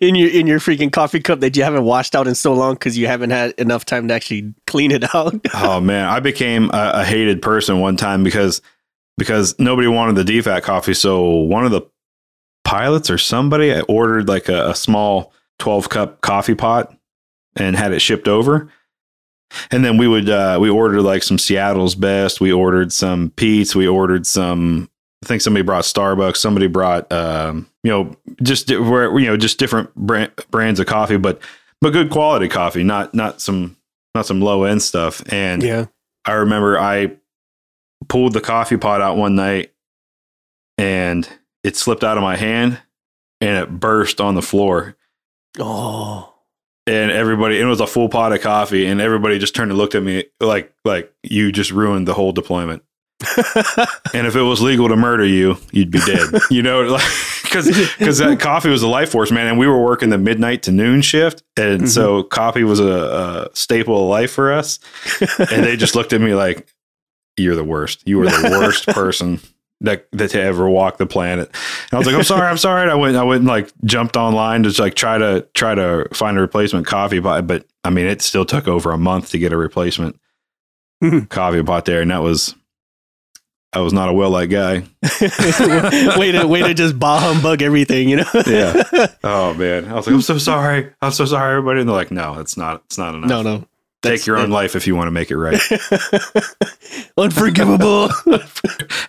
[0.00, 2.74] In your in your freaking coffee cup that you haven't washed out in so long
[2.74, 5.34] because you haven't had enough time to actually clean it out.
[5.54, 8.62] oh man, I became a, a hated person one time because
[9.18, 10.94] because nobody wanted the DFAC coffee.
[10.94, 11.82] So one of the
[12.64, 13.74] pilots or somebody.
[13.74, 16.94] I ordered like a, a small 12 cup coffee pot
[17.56, 18.70] and had it shipped over.
[19.72, 22.40] And then we would uh, we ordered like some Seattle's best.
[22.40, 23.74] We ordered some Pete's.
[23.74, 24.88] We ordered some.
[25.22, 26.36] I think somebody brought Starbucks.
[26.38, 30.86] Somebody brought um, you know just di- where you know just different brand, brands of
[30.86, 31.40] coffee, but
[31.80, 33.76] but good quality coffee, not not some
[34.14, 35.22] not some low end stuff.
[35.32, 35.86] And Yeah.
[36.24, 37.16] I remember I
[38.08, 39.72] pulled the coffee pot out one night
[40.78, 41.28] and
[41.64, 42.80] it slipped out of my hand
[43.40, 44.96] and it burst on the floor.
[45.58, 46.32] Oh.
[46.86, 49.94] And everybody, it was a full pot of coffee, and everybody just turned and looked
[49.94, 52.82] at me like, like you just ruined the whole deployment.
[54.14, 56.28] And if it was legal to murder you, you'd be dead.
[56.50, 57.04] you know, like
[57.42, 57.66] because
[57.98, 59.46] because that coffee was a life force, man.
[59.46, 62.28] And we were working the midnight to noon shift, and so mm-hmm.
[62.28, 64.78] coffee was a, a staple of life for us.
[65.38, 66.72] And they just looked at me like,
[67.36, 68.02] "You're the worst.
[68.06, 69.40] You are the worst person."
[69.82, 71.48] That, that to ever walk the planet.
[71.48, 72.82] And I was like, I'm sorry, I'm sorry.
[72.82, 76.06] And I went, I went and like jumped online to like try to try to
[76.12, 77.46] find a replacement coffee pot.
[77.46, 80.20] But I mean, it still took over a month to get a replacement
[81.02, 81.24] mm-hmm.
[81.28, 82.54] coffee pot there, and that was
[83.72, 84.82] I was not a well liked guy.
[86.18, 88.24] way to way to just bah humbug everything, you know?
[88.46, 88.82] Yeah.
[89.22, 91.80] Oh man, I was like, I'm so sorry, I'm so sorry, everybody.
[91.80, 92.82] And they're like, No, it's not.
[92.86, 93.28] It's not enough.
[93.30, 93.66] no, no.
[94.02, 95.60] Take your own life if you want to make it right.
[97.18, 98.08] Unforgivable.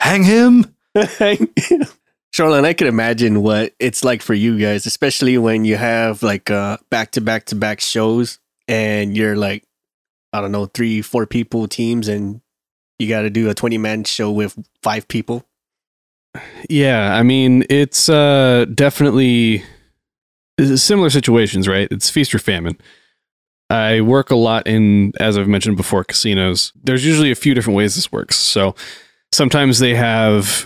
[0.01, 0.75] Hang him.
[2.33, 6.51] Charlotte, I can imagine what it's like for you guys, especially when you have like
[6.51, 9.63] uh back to back to back shows and you're like,
[10.33, 12.41] I don't know, three, four people teams and
[13.01, 15.45] you got to do a 20 man show with five people.
[16.69, 19.63] Yeah, I mean, it's uh, definitely
[20.75, 21.87] similar situations, right?
[21.91, 22.77] It's feast or famine.
[23.69, 26.73] I work a lot in, as I've mentioned before, casinos.
[26.83, 28.35] There's usually a few different ways this works.
[28.35, 28.75] So
[29.31, 30.65] sometimes they have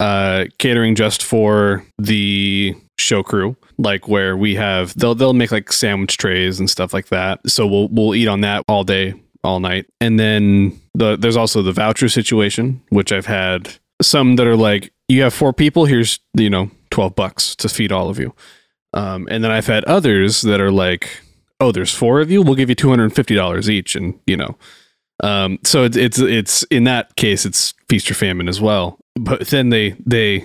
[0.00, 5.72] uh, catering just for the show crew, like where we have they'll they'll make like
[5.72, 7.40] sandwich trays and stuff like that.
[7.48, 9.86] So we'll we'll eat on that all day, all night.
[10.00, 14.92] And then the there's also the voucher situation, which I've had some that are like
[15.08, 18.34] you have four people, here's you know twelve bucks to feed all of you.
[18.94, 21.20] Um, and then I've had others that are like,
[21.60, 24.18] oh, there's four of you, we'll give you two hundred and fifty dollars each, and
[24.26, 24.56] you know.
[25.22, 28.98] Um, so it's it's it's in that case it's feast or famine as well.
[29.14, 30.44] But then they they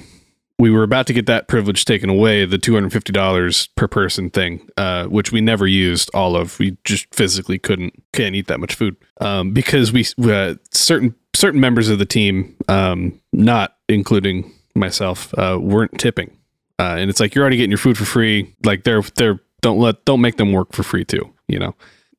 [0.59, 3.87] we were about to get that privilege taken away, the two hundred fifty dollars per
[3.87, 6.59] person thing, uh, which we never used all of.
[6.59, 11.61] We just physically couldn't can't eat that much food um, because we uh, certain certain
[11.61, 16.29] members of the team, um, not including myself, uh, weren't tipping,
[16.77, 18.53] uh, and it's like you're already getting your food for free.
[18.65, 21.73] Like they're they're don't let don't make them work for free too, you know.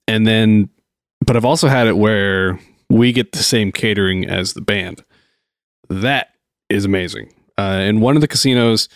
[0.08, 0.70] And then,
[1.24, 5.04] but I've also had it where we get the same catering as the band.
[5.88, 6.30] That
[6.70, 7.32] is amazing.
[7.60, 8.88] Uh, in one of the casinos,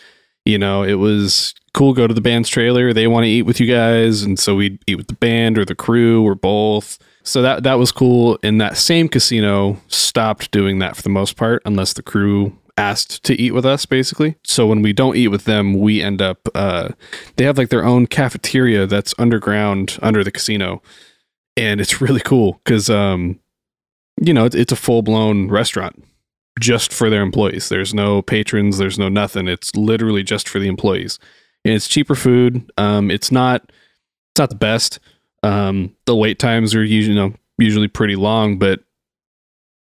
[0.44, 1.92] you know, it was cool.
[1.92, 2.92] Go to the band's trailer.
[2.92, 5.64] They want to eat with you guys, and so we'd eat with the band or
[5.64, 6.98] the crew or both.
[7.22, 8.38] So that that was cool.
[8.42, 13.22] And that same casino stopped doing that for the most part, unless the crew asked
[13.24, 14.36] to eat with us, basically.
[14.44, 16.48] So when we don't eat with them, we end up.
[16.54, 16.90] Uh,
[17.36, 20.82] they have like their own cafeteria that's underground under the casino,
[21.56, 23.40] and it's really cool because, um,
[24.20, 26.02] you know, it's, it's a full blown restaurant
[26.60, 27.68] just for their employees.
[27.68, 29.48] There's no patrons, there's no nothing.
[29.48, 31.18] It's literally just for the employees.
[31.64, 32.70] And it's cheaper food.
[32.76, 33.62] Um, it's not
[34.32, 35.00] it's not the best.
[35.42, 38.80] Um, the wait times are usually you know usually pretty long, but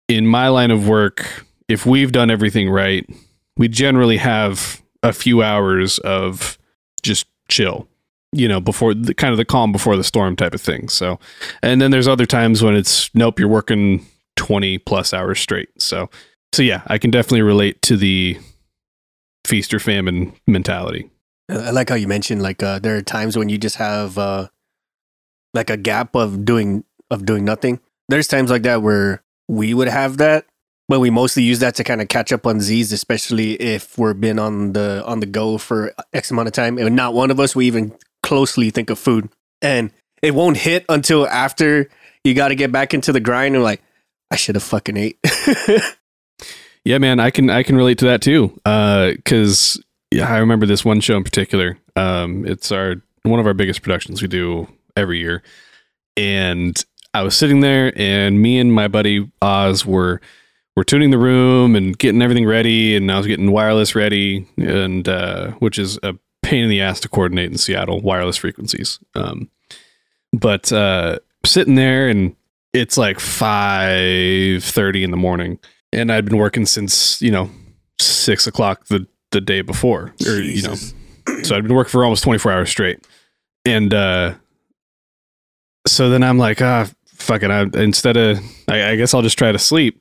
[0.08, 3.08] in my line of work, if we've done everything right,
[3.56, 6.58] we generally have a few hours of
[7.02, 7.88] just chill.
[8.34, 10.88] You know, before the kind of the calm before the storm type of thing.
[10.88, 11.18] So,
[11.62, 15.68] and then there's other times when it's nope, you're working 20 plus hours straight.
[15.80, 16.08] So,
[16.52, 18.38] so yeah, I can definitely relate to the
[19.46, 21.10] feast or famine mentality.
[21.48, 24.48] I like how you mentioned like uh, there are times when you just have uh,
[25.54, 27.80] like a gap of doing of doing nothing.
[28.08, 30.46] There's times like that where we would have that,
[30.88, 34.14] but we mostly use that to kind of catch up on Z's, especially if we're
[34.14, 37.40] been on the on the go for X amount of time, and not one of
[37.40, 39.28] us we even closely think of food,
[39.60, 39.90] and
[40.22, 41.88] it won't hit until after
[42.24, 43.82] you got to get back into the grind and like
[44.30, 45.18] I should have fucking ate.
[46.84, 48.58] Yeah, man, I can I can relate to that too.
[48.64, 51.78] Uh, cause yeah, I remember this one show in particular.
[51.96, 54.66] Um, it's our one of our biggest productions we do
[54.96, 55.42] every year,
[56.16, 56.82] and
[57.14, 60.20] I was sitting there, and me and my buddy Oz were
[60.74, 65.08] were tuning the room and getting everything ready, and I was getting wireless ready, and
[65.08, 68.98] uh, which is a pain in the ass to coordinate in Seattle wireless frequencies.
[69.14, 69.50] Um,
[70.32, 72.34] but uh, sitting there, and
[72.72, 75.60] it's like five thirty in the morning
[75.92, 77.50] and I'd been working since you know
[78.00, 80.94] six o'clock the the day before, or Jesus.
[81.26, 83.06] you know, so I'd been working for almost 24 hours straight,
[83.64, 84.34] and uh,
[85.86, 87.50] so then I'm like, ah, fuck it.
[87.50, 90.00] I, instead of, I, I guess I'll just try to sleep.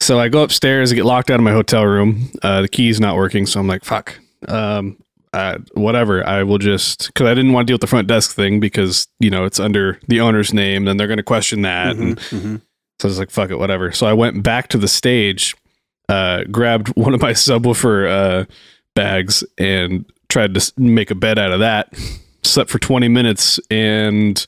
[0.00, 2.30] So I go upstairs and get locked out of my hotel room.
[2.42, 4.18] Uh, the key's not working, so I'm like, fuck.
[4.46, 4.98] Um,
[5.32, 6.26] uh, whatever.
[6.26, 9.06] I will just because I didn't want to deal with the front desk thing because
[9.20, 11.96] you know it's under the owner's name, and they're going to question that.
[11.96, 12.60] And Mhm, mhm.
[13.00, 13.92] So I was like, fuck it, whatever.
[13.92, 15.54] So I went back to the stage,
[16.08, 18.44] uh, grabbed one of my subwoofer uh,
[18.94, 21.92] bags, and tried to make a bed out of that.
[22.42, 24.46] Slept for 20 minutes, and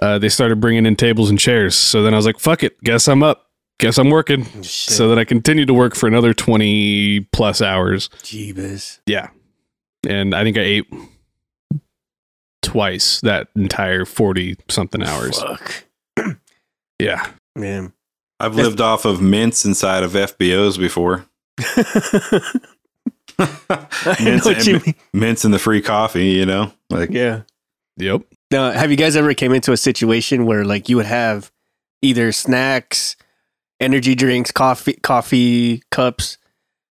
[0.00, 1.74] uh, they started bringing in tables and chairs.
[1.74, 3.48] So then I was like, fuck it, guess I'm up.
[3.78, 4.44] Guess I'm working.
[4.62, 4.94] Shit.
[4.94, 8.08] So then I continued to work for another 20 plus hours.
[8.22, 9.00] Jeebus.
[9.06, 9.30] Yeah.
[10.06, 10.86] And I think I ate
[12.62, 15.40] twice that entire 40 something hours.
[15.40, 15.84] Fuck.
[17.00, 17.26] Yeah.
[17.56, 17.92] Man.
[18.40, 21.26] I've That's- lived off of mints inside of FBOs before.
[23.38, 24.94] I know mints, what you and, mean.
[25.12, 26.72] mints and the free coffee, you know?
[26.90, 27.42] Like Yeah.
[27.98, 28.22] Yep.
[28.50, 31.50] Now, have you guys ever came into a situation where like you would have
[32.02, 33.16] either snacks,
[33.80, 36.38] energy drinks, coffee, coffee cups,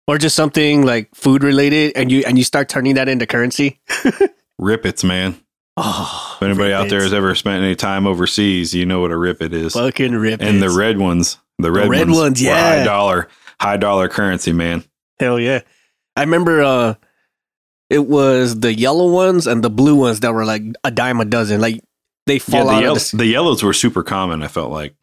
[0.07, 3.79] or just something like food related, and you and you start turning that into currency?
[4.59, 5.39] Rip Its, man.
[5.81, 9.17] Oh, If anybody out there has ever spent any time overseas, you know what a
[9.17, 9.73] rip it is.
[9.73, 12.79] fucking rip and the red ones, the red, red ones, ones, yeah.
[12.79, 13.27] high dollar,
[13.61, 14.83] high dollar currency, man.
[15.19, 15.61] hell yeah!
[16.15, 16.95] I remember uh,
[17.89, 21.25] it was the yellow ones and the blue ones that were like a dime a
[21.25, 21.61] dozen.
[21.61, 21.81] Like
[22.25, 24.43] they Yeah, fall the, out yellow, the, the yellows were super common.
[24.43, 24.95] I felt like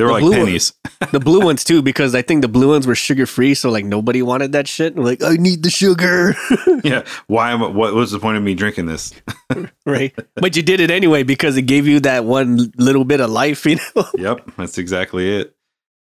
[0.00, 0.72] they were The like blue one- pennies.
[1.12, 3.84] the blue ones too because I think the blue ones were sugar free, so like
[3.84, 4.96] nobody wanted that shit.
[4.96, 6.34] Like, I need the sugar.
[6.84, 7.04] yeah.
[7.26, 9.12] Why am I, what was the point of me drinking this?
[9.86, 10.14] right?
[10.36, 13.66] But you did it anyway because it gave you that one little bit of life,
[13.66, 14.06] you know?
[14.16, 15.54] yep, that's exactly it.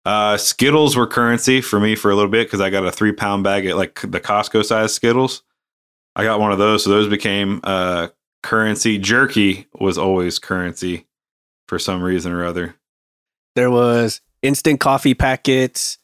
[0.04, 3.12] Uh, Skittles were currency for me for a little bit because I got a three
[3.12, 5.42] pound bag at like the Costco size Skittles.
[6.14, 8.08] I got one of those, so those became uh,
[8.42, 8.98] currency.
[8.98, 11.06] Jerky was always currency
[11.68, 12.74] for some reason or other.
[13.56, 15.98] There was instant coffee packets,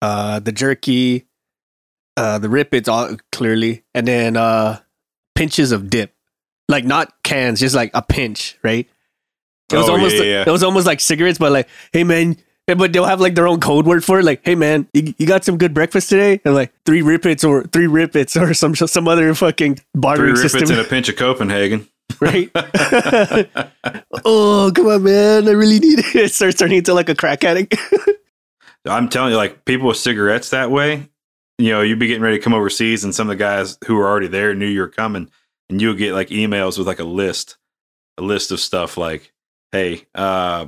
[0.00, 1.26] uh, the jerky,
[2.16, 4.80] uh, the Rip Its, all clearly, and then uh,
[5.34, 6.12] pinches of dip,
[6.68, 8.88] like not cans, just like a pinch, right?
[9.72, 10.44] It was Oh, almost, yeah, yeah.
[10.46, 13.58] it was almost like cigarettes, but like, hey man, but they'll have like their own
[13.58, 16.54] code word for it, like, hey man, you, you got some good breakfast today, and
[16.54, 20.34] like three Rip Its or three Rip Its or some some other fucking Three bartering
[20.34, 21.88] Rip Its system, and a pinch of Copenhagen.
[22.22, 22.50] Right?
[24.24, 25.48] oh, come on, man.
[25.48, 26.14] I really need it.
[26.14, 27.76] It starts turning into like a crack addict.
[28.86, 31.08] I'm telling you, like people with cigarettes that way,
[31.58, 33.96] you know, you'd be getting ready to come overseas, and some of the guys who
[33.96, 35.30] were already there knew you were coming,
[35.68, 37.56] and you would get like emails with like a list,
[38.18, 39.32] a list of stuff like,
[39.70, 40.66] "Hey, uh,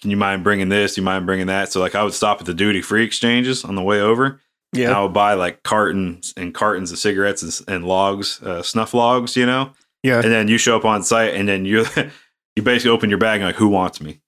[0.00, 0.96] can you mind bringing this?
[0.96, 3.74] You mind bringing that?" So like, I would stop at the duty free exchanges on
[3.74, 4.40] the way over,
[4.74, 8.92] and I would buy like cartons and cartons of cigarettes and, and logs, uh, snuff
[8.92, 9.72] logs, you know,
[10.06, 10.20] Yeah.
[10.22, 11.84] and then you show up on site, and then you
[12.56, 14.20] you basically open your bag and like, who wants me?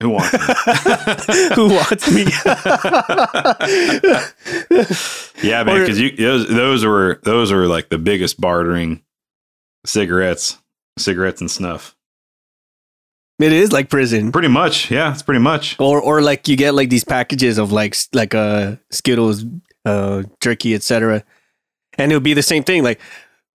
[0.00, 0.38] Who wants me?
[1.56, 2.24] Who wants me?
[5.42, 9.02] Yeah, man, because you those those were those were like the biggest bartering
[9.86, 10.58] cigarettes,
[10.98, 11.94] cigarettes and snuff.
[13.40, 14.32] it is like prison.
[14.32, 15.76] Pretty much, yeah, it's pretty much.
[15.78, 19.44] Or or like you get like these packages of like like uh Skittles,
[19.84, 21.22] uh jerky, etc.
[21.96, 23.00] And it'll be the same thing, like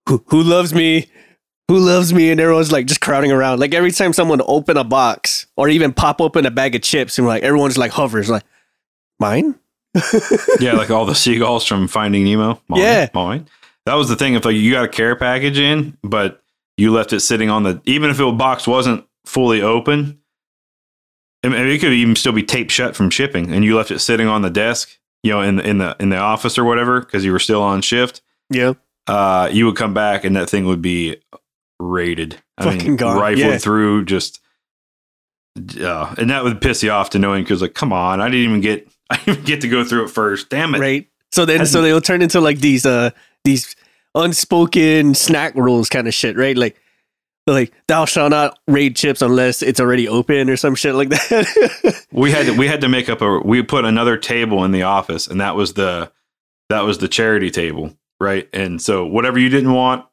[0.07, 1.07] who who loves me?
[1.69, 2.29] Who loves me?
[2.31, 3.59] And everyone's like just crowding around.
[3.59, 7.17] Like every time someone open a box or even pop open a bag of chips
[7.17, 8.43] and like everyone's like hovers like
[9.19, 9.55] mine?
[10.59, 12.59] Yeah, like all the seagulls from Finding Nemo.
[12.67, 13.09] Mine, Yeah.
[13.13, 13.47] mine.
[13.85, 14.33] That was the thing.
[14.33, 16.41] If like you got a care package in, but
[16.77, 20.19] you left it sitting on the, even if the box wasn't fully open,
[21.43, 23.99] I mean, it could even still be taped shut from shipping, and you left it
[23.99, 27.01] sitting on the desk, you know, in the in the in the office or whatever,
[27.01, 28.21] because you were still on shift.
[28.49, 28.73] Yeah.
[29.07, 31.17] uh, you would come back and that thing would be
[31.83, 32.41] raided.
[32.57, 33.57] I Fucking mean, gone, rifled yeah.
[33.57, 34.39] through, just
[35.79, 38.45] uh, and that would piss you off to knowing because like, come on, I didn't
[38.49, 40.49] even get, I didn't even get to go through it first.
[40.49, 40.79] Damn it!
[40.79, 43.09] right so then so they'll turn into like these uh
[43.43, 43.75] these
[44.13, 46.79] unspoken snack rules kind of shit right like
[47.47, 52.05] like thou shalt not raid chips unless it's already open or some shit like that
[52.13, 54.83] We had to, we had to make up a, we put another table in the
[54.83, 56.11] office, and that was the,
[56.69, 58.47] that was the charity table, right?
[58.53, 60.05] And so whatever you didn't want.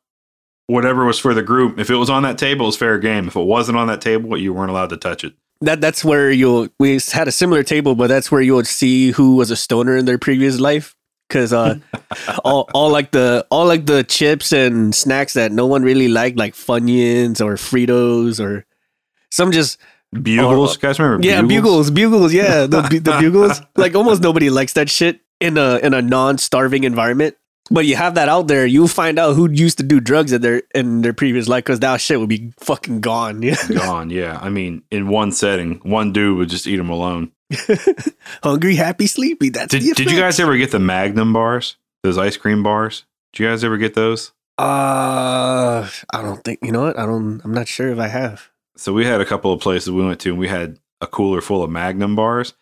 [0.71, 3.29] Whatever was for the group, if it was on that table, it was fair game.
[3.29, 5.35] If it wasn't on that table, you weren't allowed to touch it.
[5.63, 9.11] that that's where you'll we had a similar table but that's where you would see
[9.11, 10.97] who was a stoner in their previous life
[11.29, 11.75] because uh
[12.45, 16.39] all, all like the all like the chips and snacks that no one really liked
[16.39, 18.65] like funyuns or fritos or
[19.31, 19.77] some just
[20.13, 21.25] Bugles, guys, remember?
[21.25, 22.33] Yeah, bugles, bugles.
[22.35, 23.61] Yeah, the the bugles.
[23.77, 27.37] Like almost nobody likes that shit in a in a non starving environment.
[27.71, 30.43] But you have that out there, you'll find out who used to do drugs in
[30.43, 33.43] their in their previous life because that shit would be fucking gone.
[33.43, 33.57] Yeah.
[33.69, 34.11] Gone.
[34.11, 34.39] Yeah.
[34.43, 37.31] I mean, in one setting, one dude would just eat them alone.
[38.43, 39.51] Hungry, happy, sleepy.
[39.51, 41.77] That's Did, did you guys ever get the Magnum bars?
[42.03, 43.05] Those ice cream bars?
[43.33, 44.33] Did you guys ever get those?
[44.59, 46.99] Uh, I don't think you know what.
[46.99, 47.41] I don't.
[47.45, 48.51] I'm not sure if I have.
[48.77, 51.41] So we had a couple of places we went to, and we had a cooler
[51.41, 52.55] full of Magnum bars,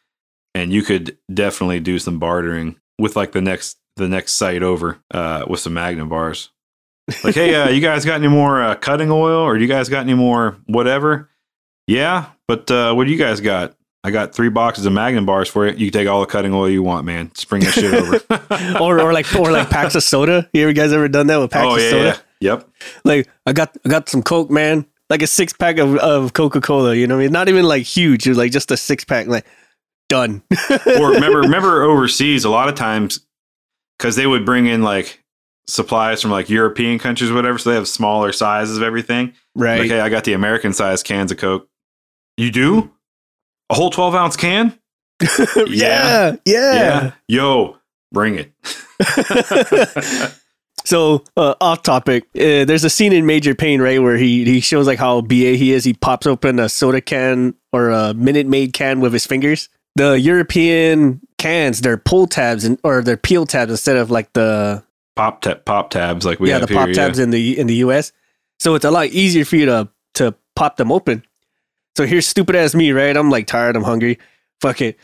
[0.54, 4.98] and you could definitely do some bartering with like the next the next site over
[5.10, 6.50] uh, with some Magnum bars.
[7.24, 10.00] Like, hey, uh, you guys got any more uh, cutting oil, or you guys got
[10.00, 11.30] any more whatever?
[11.86, 13.74] Yeah, but uh, what do you guys got?
[14.04, 15.72] I got three boxes of Magnum bars for you.
[15.72, 17.30] You can take all the cutting oil you want, man.
[17.34, 18.78] Just bring that shit over.
[18.82, 20.48] or or like or like packs of soda.
[20.52, 22.04] You ever guys ever done that with packs oh of yeah, soda?
[22.40, 22.68] yeah, yep.
[23.04, 24.86] Like I got I got some Coke, man.
[25.10, 26.94] Like a six pack of, of Coca Cola.
[26.94, 27.32] You know what I mean?
[27.32, 28.26] Not even like huge.
[28.26, 29.26] It was like just a six pack.
[29.26, 29.46] Like
[30.08, 30.42] done.
[30.98, 33.20] or remember remember overseas a lot of times
[33.98, 35.22] because they would bring in like
[35.66, 39.32] supplies from like European countries whatever, so they have smaller sizes of everything.
[39.54, 39.80] right.
[39.80, 41.68] Like, hey, I got the American size cans of Coke.
[42.36, 42.90] You do?
[43.70, 44.78] A whole 12 ounce can?
[45.66, 46.36] yeah.
[46.44, 47.12] Yeah.
[47.26, 47.76] Yo,
[48.12, 48.52] bring it.
[50.84, 54.60] so uh, off topic, uh, there's a scene in Major Payne, right, where he he
[54.60, 55.84] shows like how ba he is.
[55.84, 59.68] He pops open a soda can or a Minute Maid can with his fingers.
[59.98, 64.82] The European cans, they're pull tabs and or they're peel tabs instead of like the
[65.16, 66.86] pop ta- pop tabs like we yeah have the here.
[66.86, 68.12] pop tabs in the in the US.
[68.60, 71.24] So it's a lot easier for you to to pop them open.
[71.96, 73.16] So here's stupid ass me, right?
[73.16, 74.18] I'm like tired, I'm hungry.
[74.60, 74.96] Fuck it.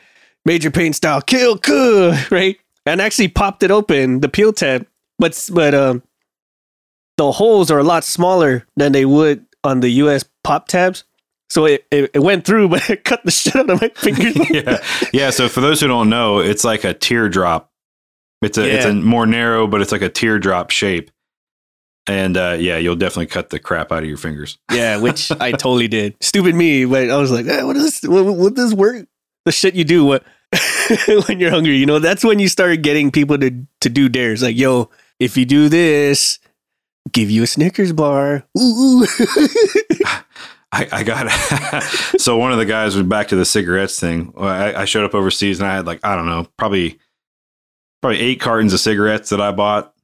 [0.44, 2.56] Major Payne style, kill cool, right?
[2.86, 4.86] And actually popped it open, the peel tab.
[5.18, 6.02] But but um
[7.16, 11.04] the holes are a lot smaller than they would on the US pop tabs.
[11.54, 14.36] So it, it, it went through, but it cut the shit out of my fingers.
[14.50, 14.84] yeah.
[15.12, 17.70] Yeah, so for those who don't know, it's like a teardrop.
[18.42, 21.10] It's a it's a more narrow, but it's like a teardrop shape.
[22.06, 24.58] And uh, yeah, you'll definitely cut the crap out of your fingers.
[24.70, 26.16] Yeah, which I totally did.
[26.20, 28.10] Stupid me, but I was like, eh, what is this?
[28.10, 29.06] What, what does work?
[29.46, 30.24] The shit you do what,
[31.26, 34.42] when you're hungry, you know, that's when you start getting people to to do dares.
[34.42, 36.38] Like, yo, if you do this,
[37.12, 38.44] give you a Snickers bar.
[38.58, 39.06] Ooh.
[40.74, 41.30] I, I got
[42.18, 44.34] so one of the guys was back to the cigarettes thing.
[44.36, 46.98] I, I showed up overseas and I had like I don't know, probably
[48.02, 49.94] probably eight cartons of cigarettes that I bought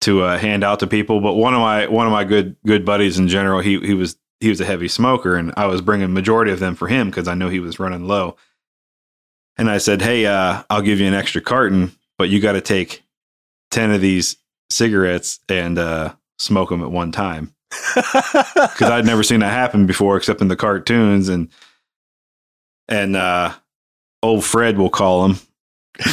[0.00, 1.20] to uh, hand out to people.
[1.20, 4.16] But one of my one of my good good buddies in general, he he was
[4.40, 7.28] he was a heavy smoker, and I was bringing majority of them for him because
[7.28, 8.36] I know he was running low.
[9.58, 12.60] And I said, "Hey, uh, I'll give you an extra carton, but you got to
[12.62, 13.02] take
[13.70, 14.36] ten of these
[14.70, 17.53] cigarettes and uh, smoke them at one time."
[17.94, 21.28] Because I'd never seen that happen before, except in the cartoons.
[21.28, 21.48] And
[22.88, 23.54] and uh,
[24.22, 25.38] old Fred, will call him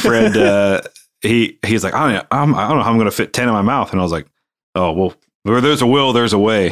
[0.00, 0.36] Fred.
[0.42, 0.80] Uh,
[1.20, 3.46] he he's like, I don't, I'm, I don't know how I'm going to fit ten
[3.46, 3.92] in my mouth.
[3.92, 4.26] And I was like,
[4.74, 6.70] Oh well, where there's a will, there's a way.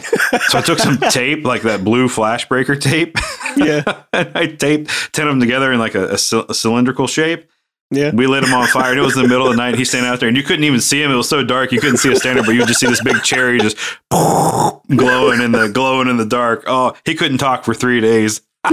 [0.48, 3.16] So I took some tape, like that blue flash breaker tape.
[3.56, 3.82] Yeah.
[4.12, 6.14] and I taped ten of them together in like a, a
[6.48, 7.48] a cylindrical shape.
[7.90, 8.12] Yeah.
[8.12, 8.90] We lit him on fire.
[8.90, 9.74] And it was in the middle of the night.
[9.74, 11.10] He's standing out there, and you couldn't even see him.
[11.10, 13.02] It was so dark, you couldn't see a standard, but you would just see this
[13.02, 13.76] big cherry just
[14.10, 16.64] glowing in the glowing in the dark.
[16.66, 18.42] Oh, he couldn't talk for three days.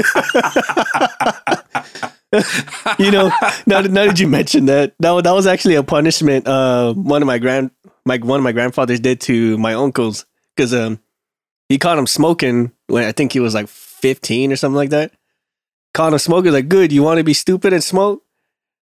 [3.00, 3.32] you know,
[3.66, 6.48] now, now that you mentioned that, that that was actually a punishment.
[6.48, 7.72] Uh, one of my grand,
[8.06, 11.00] my one of my grandfathers did to my uncles because um,
[11.70, 15.14] he caught him smoking when I think he was like fifteen or something like that.
[15.94, 16.52] Caught him smoking.
[16.52, 16.92] Like, good.
[16.92, 18.24] You want to be stupid and smoke?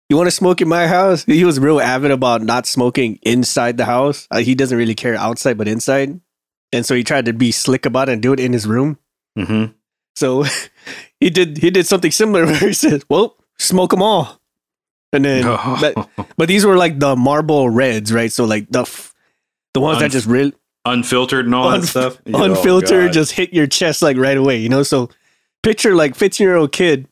[0.09, 1.23] You want to smoke in my house?
[1.23, 4.27] He was real avid about not smoking inside the house.
[4.29, 6.19] Uh, he doesn't really care outside, but inside.
[6.71, 8.99] And so he tried to be slick about it and do it in his room.
[9.37, 9.71] Mm-hmm.
[10.15, 10.45] So
[11.19, 14.39] he did he did something similar where he said, "Well, smoke them all,"
[15.11, 18.31] and then but, but these were like the Marlboro Reds, right?
[18.31, 19.13] So like the f-
[19.73, 20.51] the ones that just real
[20.85, 22.17] unfiltered and all Unf- that stuff.
[22.31, 23.13] Oh, unfiltered God.
[23.13, 24.83] just hit your chest like right away, you know.
[24.83, 25.09] So
[25.63, 27.07] picture like fifteen year old kid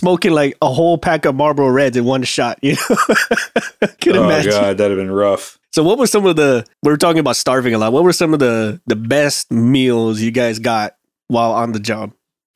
[0.00, 2.58] smoking like a whole pack of Marlboro Reds in one shot.
[2.62, 2.96] You know,
[4.00, 4.50] can oh imagine.
[4.50, 5.58] god, that'd have been rough.
[5.72, 7.92] So what were some of the we were talking about starving a lot.
[7.92, 10.96] What were some of the the best meals you guys got
[11.28, 12.12] while on the job?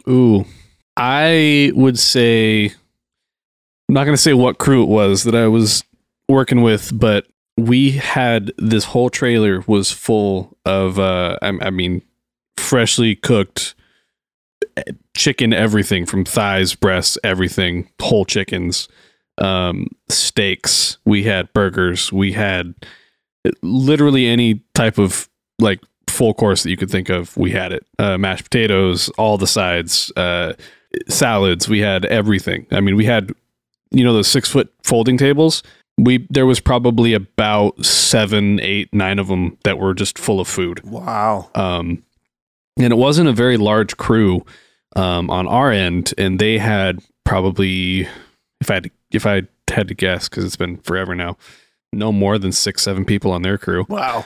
[0.09, 0.45] Ooh,
[0.97, 5.84] I would say I'm not going to say what crew it was that I was
[6.28, 7.26] working with, but
[7.57, 12.03] we had this whole trailer was full of uh I, I mean
[12.57, 13.74] freshly cooked
[15.14, 18.88] chicken everything from thighs, breasts, everything, whole chickens,
[19.38, 22.74] um steaks, we had burgers, we had
[23.62, 27.86] literally any type of like full course that you could think of we had it.
[27.98, 30.52] Uh, mashed potatoes all the sides uh,
[31.08, 31.68] salads.
[31.68, 32.66] We had everything.
[32.70, 33.34] I mean we had
[33.94, 35.62] you know those six foot folding tables?
[35.96, 40.48] We there was probably about seven, eight, nine of them that were just full of
[40.48, 40.82] food.
[40.84, 41.50] Wow.
[41.54, 42.02] Um,
[42.76, 44.44] and it wasn't a very large crew
[44.97, 48.09] um, on our end, and they had probably,
[48.61, 51.36] if I had if I had to guess, because it's been forever now,
[51.92, 53.86] no more than six, seven people on their crew.
[53.88, 54.24] Wow.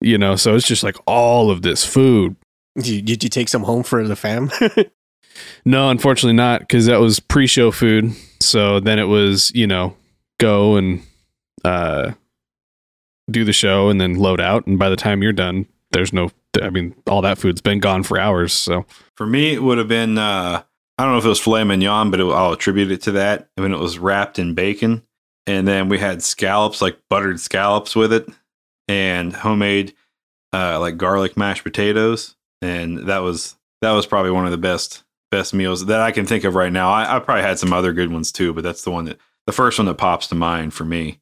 [0.00, 2.36] You know, so it's just like all of this food.
[2.76, 4.50] Did you, did you take some home for the fam?
[5.64, 8.12] No, unfortunately not, because that was pre-show food.
[8.40, 9.96] So then it was, you know,
[10.38, 11.02] go and
[11.64, 12.12] uh,
[13.30, 16.30] do the show and then load out, and by the time you're done, there's no.
[16.60, 18.52] I mean, all that food's been gone for hours.
[18.52, 18.86] So
[19.16, 20.62] For me, it would have been uh,
[20.98, 23.48] I don't know if it was filet mignon, but it, I'll attribute it to that.
[23.56, 25.02] I mean, it was wrapped in bacon,
[25.46, 28.28] and then we had scallops, like buttered scallops with it,
[28.88, 29.94] and homemade
[30.52, 35.04] uh, like garlic mashed potatoes, and that was that was probably one of the best
[35.30, 36.90] best meals that I can think of right now.
[36.90, 39.52] I, I probably had some other good ones too, but that's the one that the
[39.52, 41.20] first one that pops to mind for me.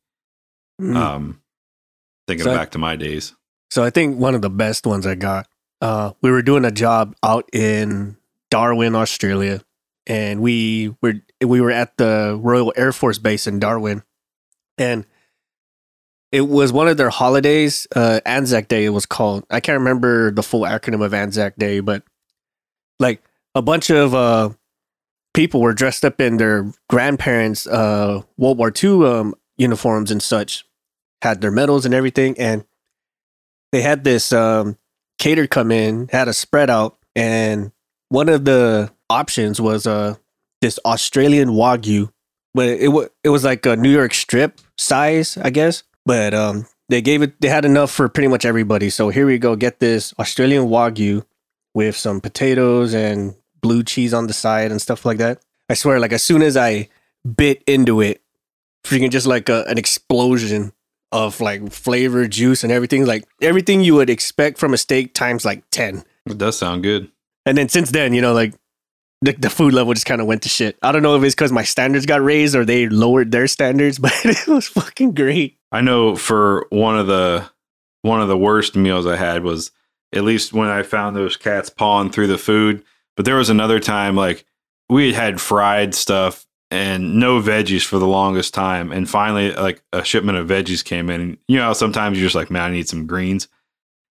[0.81, 0.97] Mm.
[0.97, 1.43] Um,
[2.27, 3.35] thinking So back to my days.
[3.71, 5.47] So I think one of the best ones I got.
[5.81, 8.17] Uh, we were doing a job out in
[8.51, 9.61] Darwin, Australia,
[10.07, 11.15] and we were
[11.45, 14.03] we were at the Royal Air Force Base in Darwin,
[14.77, 15.07] and
[16.33, 17.87] it was one of their holidays.
[17.95, 19.45] Uh, Anzac Day, it was called.
[19.51, 22.03] I can't remember the full acronym of Anzac Day, but
[22.99, 23.23] like
[23.55, 24.51] a bunch of uh,
[25.35, 30.65] people were dressed up in their grandparents' uh, World War II um, uniforms and such,
[31.23, 32.65] had their medals and everything, and
[33.73, 34.77] they had this um,
[35.19, 37.73] cater come in, had a spread out, and
[38.09, 40.15] one of the options was uh
[40.61, 42.11] this Australian wagyu,
[42.55, 45.83] but it was it was like a New York strip size, I guess.
[46.05, 48.91] But um, they gave it, they had enough for pretty much everybody.
[48.91, 51.25] So here we go, get this Australian wagyu
[51.75, 55.41] with some potatoes and blue cheese on the side and stuff like that.
[55.69, 56.89] I swear, like as soon as I
[57.37, 58.23] bit into it,
[58.85, 60.73] freaking just like a, an explosion
[61.13, 63.07] of like flavor, juice, and everything.
[63.07, 66.05] Like everything you would expect from a steak times like 10.
[66.27, 67.11] It does sound good.
[67.47, 68.55] And then since then, you know, like
[69.23, 70.79] the, the food level just kind of went to shit.
[70.83, 73.99] I don't know if it's because my standards got raised or they lowered their standards,
[73.99, 75.59] but it was fucking great.
[75.73, 77.49] I know for one of the
[78.03, 79.71] one of the worst meals I had was
[80.15, 82.85] at least when I found those cats pawing through the food.
[83.17, 84.45] But there was another time like
[84.89, 89.83] we had had fried stuff and no veggies for the longest time, and finally like
[89.93, 91.21] a shipment of veggies came in.
[91.21, 93.49] And you know sometimes you're just like, man, I need some greens.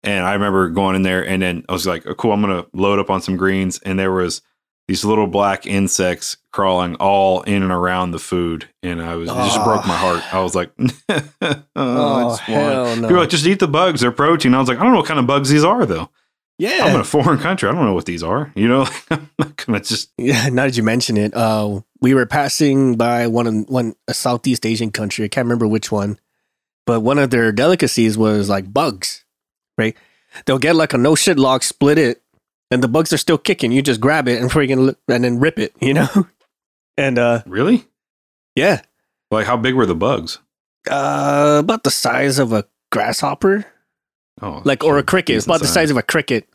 [0.03, 2.65] And I remember going in there, and then I was like, oh, cool, I'm gonna
[2.73, 4.41] load up on some greens, and there was
[4.87, 9.33] these little black insects crawling all in and around the food, and I was it
[9.35, 9.63] just Oh.
[9.63, 10.33] broke my heart.
[10.33, 10.71] I was like,
[11.09, 13.07] oh, Oh, hell no.
[13.07, 14.01] People like, just eat the bugs.
[14.01, 14.53] They're protein.
[14.55, 16.09] I was like, I don't know what kind of bugs these are, though.
[16.57, 16.79] Yeah.
[16.83, 17.69] I'm in a foreign country.
[17.69, 18.51] I don't know what these are.
[18.55, 20.11] You know, I'm not gonna just.
[20.17, 24.13] Yeah, now that you mention it, uh, we were passing by one of one a
[24.13, 25.25] Southeast Asian country.
[25.25, 26.19] I can't remember which one,
[26.85, 29.23] but one of their delicacies was like bugs.
[29.77, 29.95] Right?
[30.45, 32.21] They'll get like a no shit log, split it,
[32.69, 33.71] and the bugs are still kicking.
[33.71, 35.73] You just grab it and freaking and then rip it.
[35.81, 36.27] You know?
[36.97, 37.85] and uh, Really?
[38.55, 38.81] yeah,
[39.31, 40.39] Like, how big were the bugs?
[40.89, 43.65] uh, about the size of a grasshopper,
[44.41, 45.35] Oh, like or a cricket.
[45.35, 46.47] It's about the size of a cricket.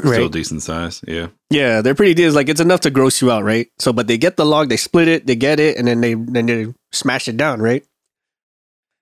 [0.00, 1.02] Still decent size.
[1.08, 1.28] Yeah.
[1.50, 2.34] Yeah, they're pretty deals.
[2.34, 3.68] Like it's enough to gross you out, right?
[3.78, 6.14] So, but they get the log, they split it, they get it, and then they
[6.14, 7.84] then they smash it down, right?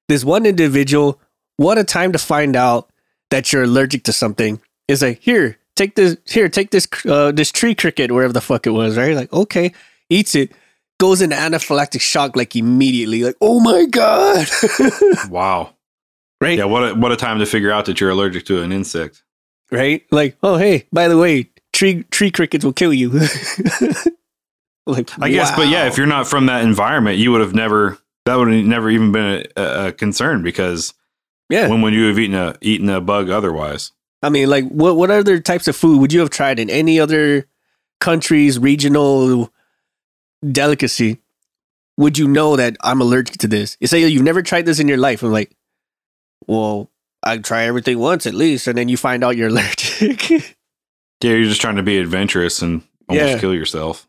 [0.09, 1.21] This one individual,
[1.57, 2.89] what a time to find out
[3.31, 4.61] that you're allergic to something.
[4.89, 8.67] Is like here, take this, here, take this, uh, this tree cricket, wherever the fuck
[8.67, 9.17] it was, right?
[9.17, 9.73] Like okay,
[10.09, 10.53] eats it,
[10.99, 14.47] goes into anaphylactic shock like immediately, like oh my god,
[15.29, 15.75] Wow.
[16.41, 16.57] right?
[16.57, 16.65] Yeah.
[16.67, 19.25] What a, what a time to figure out that you're allergic to an insect.
[19.71, 20.05] Right?
[20.11, 23.11] Like, oh hey, by the way, tree tree crickets will kill you.
[24.87, 27.99] like, I guess, but yeah, if you're not from that environment, you would have never.
[28.25, 30.95] That would have never even been a, a, a concern because
[31.49, 33.93] yeah, when would you have eaten a eaten a bug otherwise?
[34.23, 36.99] I mean, like, what what other types of food would you have tried in any
[36.99, 37.47] other
[38.01, 39.53] country's regional
[40.51, 41.19] delicacy?
[41.99, 43.77] Would you know that I'm allergic to this?
[43.81, 45.23] You say you've never tried this in your life.
[45.23, 45.57] I'm like,
[46.47, 46.91] well,
[47.33, 50.31] I try everything once at least, and then you find out you're allergic.
[50.31, 50.41] Yeah,
[51.33, 53.39] you're just trying to be adventurous and almost Yeah.
[53.39, 54.07] kill yourself.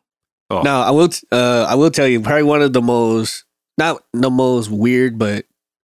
[0.49, 1.09] Oh, Now, I will.
[1.09, 3.43] t- Uh, I will tell you, probably one of the most
[3.77, 5.45] not the most weird, but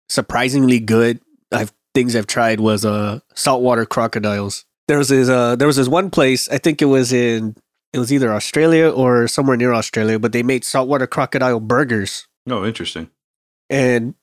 [0.10, 1.20] surprisingly good
[1.52, 4.66] I've things I've tried was uh saltwater crocodiles.
[4.88, 7.56] There was this uh there was this one place I think it was in
[7.94, 12.66] it was either Australia or somewhere near Australia, but they made saltwater crocodile burgers oh,
[12.66, 13.10] interesting.
[13.70, 14.16] and.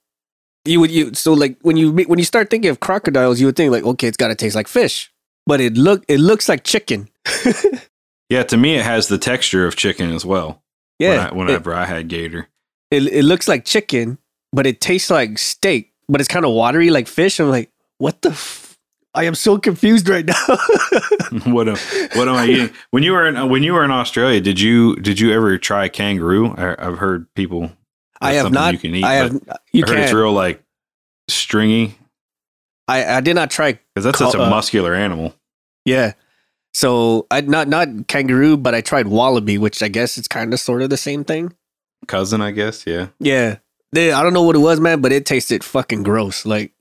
[0.65, 3.57] You would you so like when you when you start thinking of crocodiles, you would
[3.57, 5.13] think like okay, it's got to taste like fish,
[5.47, 7.09] but it look it looks like chicken.
[8.31, 10.63] Yeah, to me, it has the texture of chicken as well.
[11.01, 12.49] Yeah, when I, whenever I had gator.
[12.91, 14.19] it, it looks like chicken,
[14.53, 17.41] but it tastes like steak, but it's kind of watery like fish.
[17.41, 18.31] I'm like, what the?
[18.31, 18.79] F-?
[19.15, 20.35] I am so confused right now.
[21.53, 21.77] what am
[22.15, 22.71] what am I eating?
[22.93, 25.89] When you were in when you were in Australia, did you did you ever try
[25.89, 26.55] kangaroo?
[26.55, 27.73] I, I've heard people.
[28.21, 28.73] I have not.
[28.75, 29.05] You can eat.
[29.05, 29.33] I have.
[29.73, 30.63] You I heard it's real like
[31.29, 31.97] stringy
[32.91, 33.73] I I did not try.
[33.95, 35.35] because that's such a uh, muscular animal.
[35.85, 36.15] Yeah.
[36.75, 40.61] So I not not kangaroo, but I tried wallaby, which I guess it's kind of
[40.61, 41.55] sort of the same thing.
[42.09, 42.87] Cousin, I guess.
[42.87, 43.09] Yeah.
[43.21, 43.59] Yeah.
[43.93, 46.45] They, I don't know what it was, man, but it tasted fucking gross.
[46.45, 46.73] Like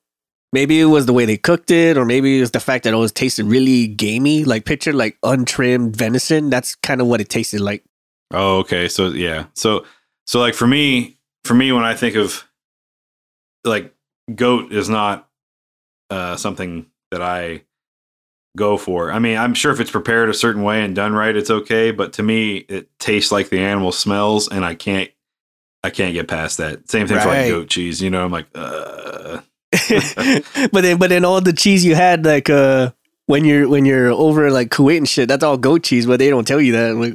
[0.52, 2.94] maybe it was the way they cooked it, or maybe it was the fact that
[2.94, 4.44] it was tasted really gamey.
[4.44, 6.50] Like picture like untrimmed venison.
[6.50, 7.84] That's kind of what it tasted like.
[8.32, 8.88] Oh, okay.
[8.88, 9.46] So yeah.
[9.54, 9.86] So
[10.26, 12.48] so like for me, for me, when I think of
[13.64, 13.94] like
[14.34, 15.28] goat is not
[16.10, 17.64] uh, something that I
[18.58, 19.12] go for.
[19.12, 21.92] I mean, I'm sure if it's prepared a certain way and done right, it's okay.
[21.92, 25.10] But to me, it tastes like the animal smells, and I can't.
[25.82, 26.90] I can't get past that.
[26.92, 28.02] Same thing for like goat cheese.
[28.02, 29.40] You know, I'm like, uh,
[30.72, 32.92] but then but then all the cheese you had like uh
[33.30, 36.32] when you're when you're over like Kuwait and shit, that's all goat cheese, but they
[36.32, 36.90] don't tell you that.
[36.90, 37.14] I'm like,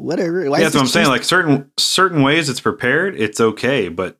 [0.00, 0.48] whatever.
[0.48, 1.08] Why yeah, that's what I'm saying.
[1.08, 3.90] Like certain certain ways it's prepared, it's okay.
[3.90, 4.18] But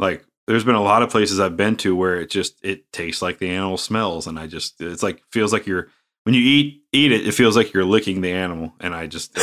[0.00, 3.22] like, there's been a lot of places I've been to where it just it tastes
[3.22, 5.90] like the animal smells, and I just it's like feels like you're
[6.24, 9.30] when you eat eat it, it feels like you're licking the animal, and I just
[9.38, 9.40] I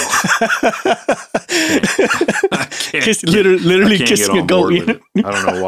[2.71, 4.63] can't, Kiss, literally, literally I can't kissing a goat.
[4.63, 5.01] board you with it.
[5.23, 5.63] I don't know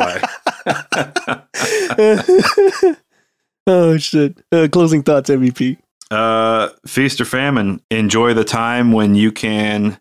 [2.75, 2.93] why.
[3.68, 4.38] oh shit!
[4.51, 5.78] Uh, closing thoughts, MVP.
[6.11, 7.82] uh, feast or famine.
[7.91, 9.99] Enjoy the time when you can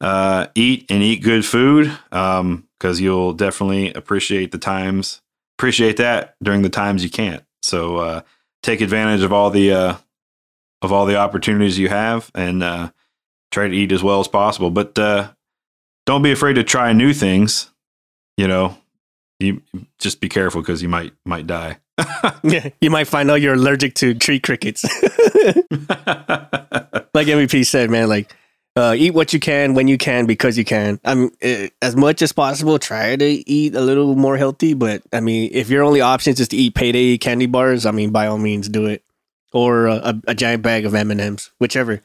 [0.00, 5.20] uh, eat and eat good food, because you'll definitely appreciate the times.
[5.58, 7.44] Appreciate that during the times you can't.
[7.62, 8.20] So uh,
[8.62, 9.96] take advantage of all the uh,
[10.82, 12.90] of all the opportunities you have, and uh,
[13.50, 14.70] try to eat as well as possible.
[14.70, 15.30] But uh,
[16.06, 17.70] don't be afraid to try new things.
[18.36, 18.76] You know,
[19.38, 19.62] you
[19.98, 21.78] just be careful because you might might die.
[22.42, 24.84] Yeah, you might find out you're allergic to tree crickets.
[27.14, 28.34] like MVP said, man, like
[28.76, 31.00] uh, eat what you can when you can because you can.
[31.04, 34.74] I mean, eh, as much as possible, try to eat a little more healthy.
[34.74, 38.10] But I mean, if your only option is to eat payday candy bars, I mean,
[38.10, 39.02] by all means, do it.
[39.52, 42.02] Or a, a, a giant bag of M and M's, whichever.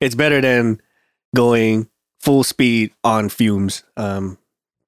[0.00, 0.80] It's better than
[1.36, 1.88] going
[2.18, 3.84] full speed on fumes.
[3.96, 4.38] Um,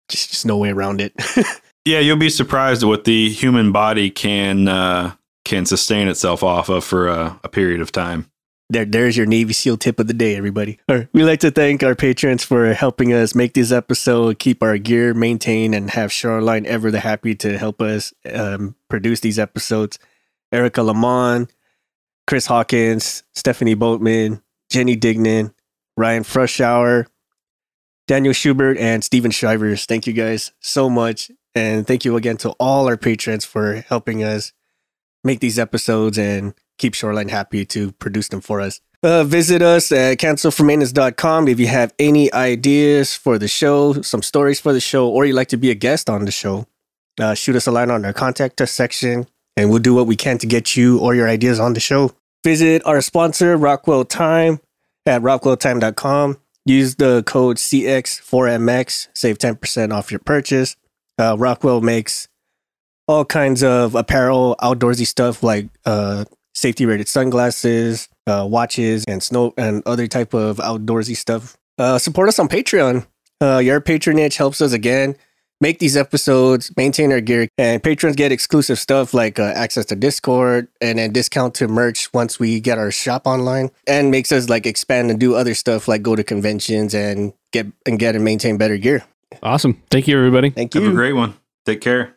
[0.09, 1.12] just, just no way around it.
[1.85, 5.14] Yeah, you'll be surprised at what the human body can uh,
[5.45, 8.31] can sustain itself off of for a, period of time.
[8.68, 10.78] There, there's your Navy SEAL tip of the day, everybody.
[10.89, 14.78] Right, we like to thank our patrons for helping us make this episode, keep our
[14.78, 19.99] gear maintained, and have Shoreline ever the happy to help us um, produce these episodes.
[20.53, 21.53] Erica Lamont,
[22.26, 25.53] Chris Hawkins, Stephanie Boatman, Jenny Dignan,
[25.97, 27.07] Ryan Frushauer,
[28.07, 29.87] Daniel Schubert, and Steven Shivers.
[29.87, 31.31] Thank you guys so much.
[31.55, 34.53] And thank you again to all our patrons for helping us
[35.24, 38.80] make these episodes and keep Shoreline happy to produce them for us.
[39.03, 44.61] Uh, visit us at cancelformaintenance.com if you have any ideas for the show, some stories
[44.61, 46.66] for the show, or you'd like to be a guest on the show.
[47.18, 49.26] Uh, shoot us a line on our contact us section,
[49.57, 52.12] and we'll do what we can to get you or your ideas on the show.
[52.44, 54.61] Visit our sponsor, Rockwell Time,
[55.07, 56.38] at rockwelltime.com.
[56.66, 60.76] Use the code CX4MX, save 10% off your purchase.
[61.20, 62.28] Uh, Rockwell makes
[63.06, 69.52] all kinds of apparel, outdoorsy stuff like uh, safety rated sunglasses, uh, watches, and snow
[69.58, 71.58] and other type of outdoorsy stuff.
[71.76, 73.06] Uh, support us on Patreon.
[73.40, 75.14] Uh, your patronage helps us again
[75.60, 79.96] make these episodes, maintain our gear, and patrons get exclusive stuff like uh, access to
[79.96, 84.48] Discord and then discount to merch once we get our shop online, and makes us
[84.48, 88.24] like expand and do other stuff like go to conventions and get and get and
[88.24, 89.04] maintain better gear.
[89.43, 89.83] Awesome.
[89.91, 90.51] Thank you, everybody.
[90.51, 90.83] Thank you.
[90.83, 91.35] Have a great one.
[91.66, 92.16] Take care.